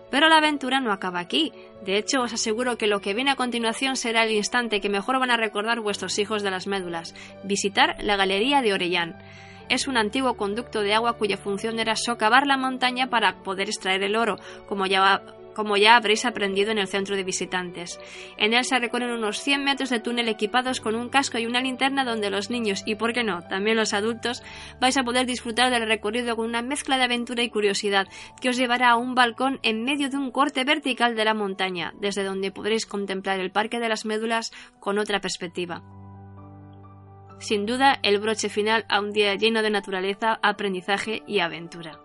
Pero 0.10 0.30
la 0.30 0.38
aventura 0.38 0.80
no 0.80 0.94
acaba 0.94 1.20
aquí. 1.20 1.52
De 1.84 1.98
hecho, 1.98 2.22
os 2.22 2.34
aseguro 2.34 2.78
que 2.78 2.86
lo 2.86 3.02
que 3.02 3.16
viene 3.16 3.32
a 3.32 3.36
continuación 3.36 3.98
será 3.98 4.24
el 4.24 4.32
instante 4.32 4.80
que 4.80 4.88
mejor 4.88 5.20
van 5.20 5.32
a 5.32 5.38
recordar 5.38 5.80
vuestros 5.80 6.20
hijos 6.20 6.44
de 6.44 6.52
las 6.52 6.68
médulas, 6.68 7.16
visitar 7.44 7.96
la 8.00 8.16
Galería 8.16 8.62
de 8.62 8.74
Orellán 8.74 9.18
es 9.69 9.88
un 9.88 9.97
antiguo 9.97 10.36
conducto 10.36 10.82
de 10.82 10.93
agua 10.93 11.13
cuya 11.13 11.38
función 11.38 11.80
era 11.80 11.95
socavar 11.95 12.47
la 12.47 12.58
montaña 12.58 13.10
para 13.10 13.43
poder 13.43 13.67
extraer 13.69 14.04
el 14.04 14.15
oro, 14.15 14.38
como 14.67 14.86
ya, 14.86 15.23
como 15.54 15.78
ya 15.78 15.95
habréis 15.95 16.26
aprendido 16.26 16.71
en 16.71 16.78
el 16.78 16.88
centro 16.88 17.15
de 17.15 17.23
visitantes. 17.23 17.99
En 18.38 18.54
él 18.54 18.65
se 18.65 18.80
recorren 18.80 19.12
unos 19.12 19.39
100 19.41 19.63
metros 19.63 19.89
de 19.89 19.99
túnel 19.99 20.28
equipados 20.28 20.80
con 20.80 20.95
un 20.95 21.10
casco 21.10 21.38
y 21.38 21.45
una 21.45 21.62
linterna 21.62 22.04
donde 22.04 22.30
los 22.30 22.49
niños 22.49 22.84
y, 22.86 22.95
por 22.95 23.13
qué 23.13 23.23
no, 23.23 23.41
también 23.43 23.78
los 23.78 23.93
adultos 23.93 24.43
vais 24.80 24.97
a 24.97 25.04
poder 25.04 25.26
disfrutar 25.26 25.71
del 25.71 25.88
recorrido 25.88 26.36
con 26.36 26.47
una 26.47 26.62
mezcla 26.62 26.97
de 26.97 27.04
aventura 27.04 27.43
y 27.43 27.49
curiosidad 27.49 28.08
que 28.41 28.49
os 28.49 28.58
llevará 28.58 28.91
a 28.91 28.97
un 28.97 29.15
balcón 29.15 29.60
en 29.63 29.84
medio 29.84 30.10
de 30.10 30.17
un 30.17 30.32
corte 30.32 30.63
vertical 30.63 31.15
de 31.15 31.26
la 31.26 31.34
montaña, 31.34 31.93
desde 31.99 32.23
donde 32.23 32.52
podréis 32.52 32.86
contemplar 32.86 33.39
el 33.39 33.52
Parque 33.52 33.80
de 33.80 33.89
las 33.89 34.06
Médulas 34.06 34.52
con 34.80 34.97
otra 34.97 35.21
perspectiva 35.21 35.84
sin 37.44 37.66
duda 37.66 38.00
el 38.04 38.20
broche 38.20 38.50
final 38.50 38.86
a 38.90 39.00
un 39.00 39.12
día 39.12 39.36
lleno 39.36 39.62
de 39.62 39.70
naturaleza, 39.70 40.40
aprendizaje 40.42 41.24
y 41.28 41.40
aventura. 41.40 42.03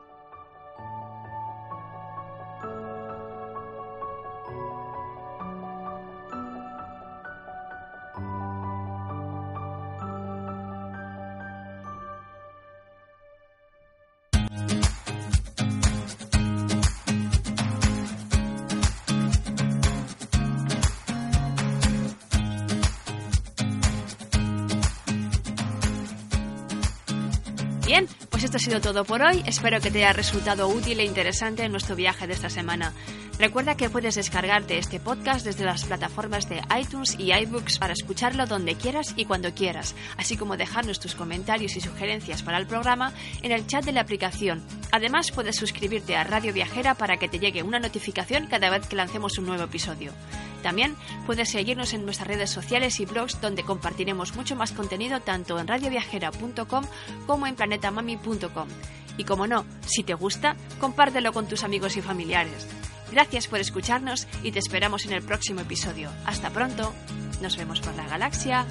Esto 28.48 28.56
ha 28.56 28.60
sido 28.60 28.80
todo 28.80 29.04
por 29.04 29.20
hoy. 29.20 29.42
Espero 29.44 29.78
que 29.78 29.90
te 29.90 29.98
haya 29.98 30.14
resultado 30.14 30.68
útil 30.68 30.98
e 31.00 31.04
interesante 31.04 31.64
en 31.64 31.70
nuestro 31.70 31.94
viaje 31.96 32.26
de 32.26 32.32
esta 32.32 32.48
semana. 32.48 32.94
Recuerda 33.38 33.76
que 33.76 33.90
puedes 33.90 34.14
descargarte 34.14 34.78
este 34.78 35.00
podcast 35.00 35.44
desde 35.44 35.66
las 35.66 35.84
plataformas 35.84 36.48
de 36.48 36.62
iTunes 36.80 37.14
y 37.18 37.30
iBooks 37.30 37.78
para 37.78 37.92
escucharlo 37.92 38.46
donde 38.46 38.74
quieras 38.74 39.12
y 39.16 39.26
cuando 39.26 39.52
quieras, 39.52 39.94
así 40.16 40.38
como 40.38 40.56
dejarnos 40.56 40.98
tus 40.98 41.14
comentarios 41.14 41.76
y 41.76 41.82
sugerencias 41.82 42.42
para 42.42 42.56
el 42.56 42.66
programa 42.66 43.12
en 43.42 43.52
el 43.52 43.66
chat 43.66 43.84
de 43.84 43.92
la 43.92 44.00
aplicación. 44.00 44.62
Además, 44.92 45.30
puedes 45.30 45.56
suscribirte 45.56 46.16
a 46.16 46.24
Radio 46.24 46.54
Viajera 46.54 46.94
para 46.94 47.18
que 47.18 47.28
te 47.28 47.40
llegue 47.40 47.62
una 47.62 47.80
notificación 47.80 48.46
cada 48.46 48.70
vez 48.70 48.86
que 48.86 48.96
lancemos 48.96 49.36
un 49.36 49.44
nuevo 49.44 49.64
episodio. 49.64 50.12
También 50.62 50.96
puedes 51.26 51.50
seguirnos 51.50 51.92
en 51.92 52.04
nuestras 52.04 52.28
redes 52.28 52.50
sociales 52.50 53.00
y 53.00 53.06
blogs 53.06 53.40
donde 53.40 53.64
compartiremos 53.64 54.34
mucho 54.34 54.56
más 54.56 54.72
contenido 54.72 55.20
tanto 55.20 55.58
en 55.58 55.68
radioviajera.com 55.68 56.84
como 57.26 57.46
en 57.46 57.54
planetamami.com. 57.54 58.68
Y 59.16 59.24
como 59.24 59.46
no, 59.46 59.64
si 59.86 60.02
te 60.02 60.14
gusta, 60.14 60.56
compártelo 60.80 61.32
con 61.32 61.46
tus 61.46 61.64
amigos 61.64 61.96
y 61.96 62.02
familiares. 62.02 62.66
Gracias 63.10 63.48
por 63.48 63.58
escucharnos 63.58 64.26
y 64.42 64.52
te 64.52 64.58
esperamos 64.58 65.06
en 65.06 65.12
el 65.12 65.22
próximo 65.22 65.60
episodio. 65.60 66.10
Hasta 66.24 66.50
pronto. 66.50 66.92
Nos 67.40 67.56
vemos 67.56 67.80
por 67.80 67.94
la 67.94 68.06
galaxia. 68.06 68.66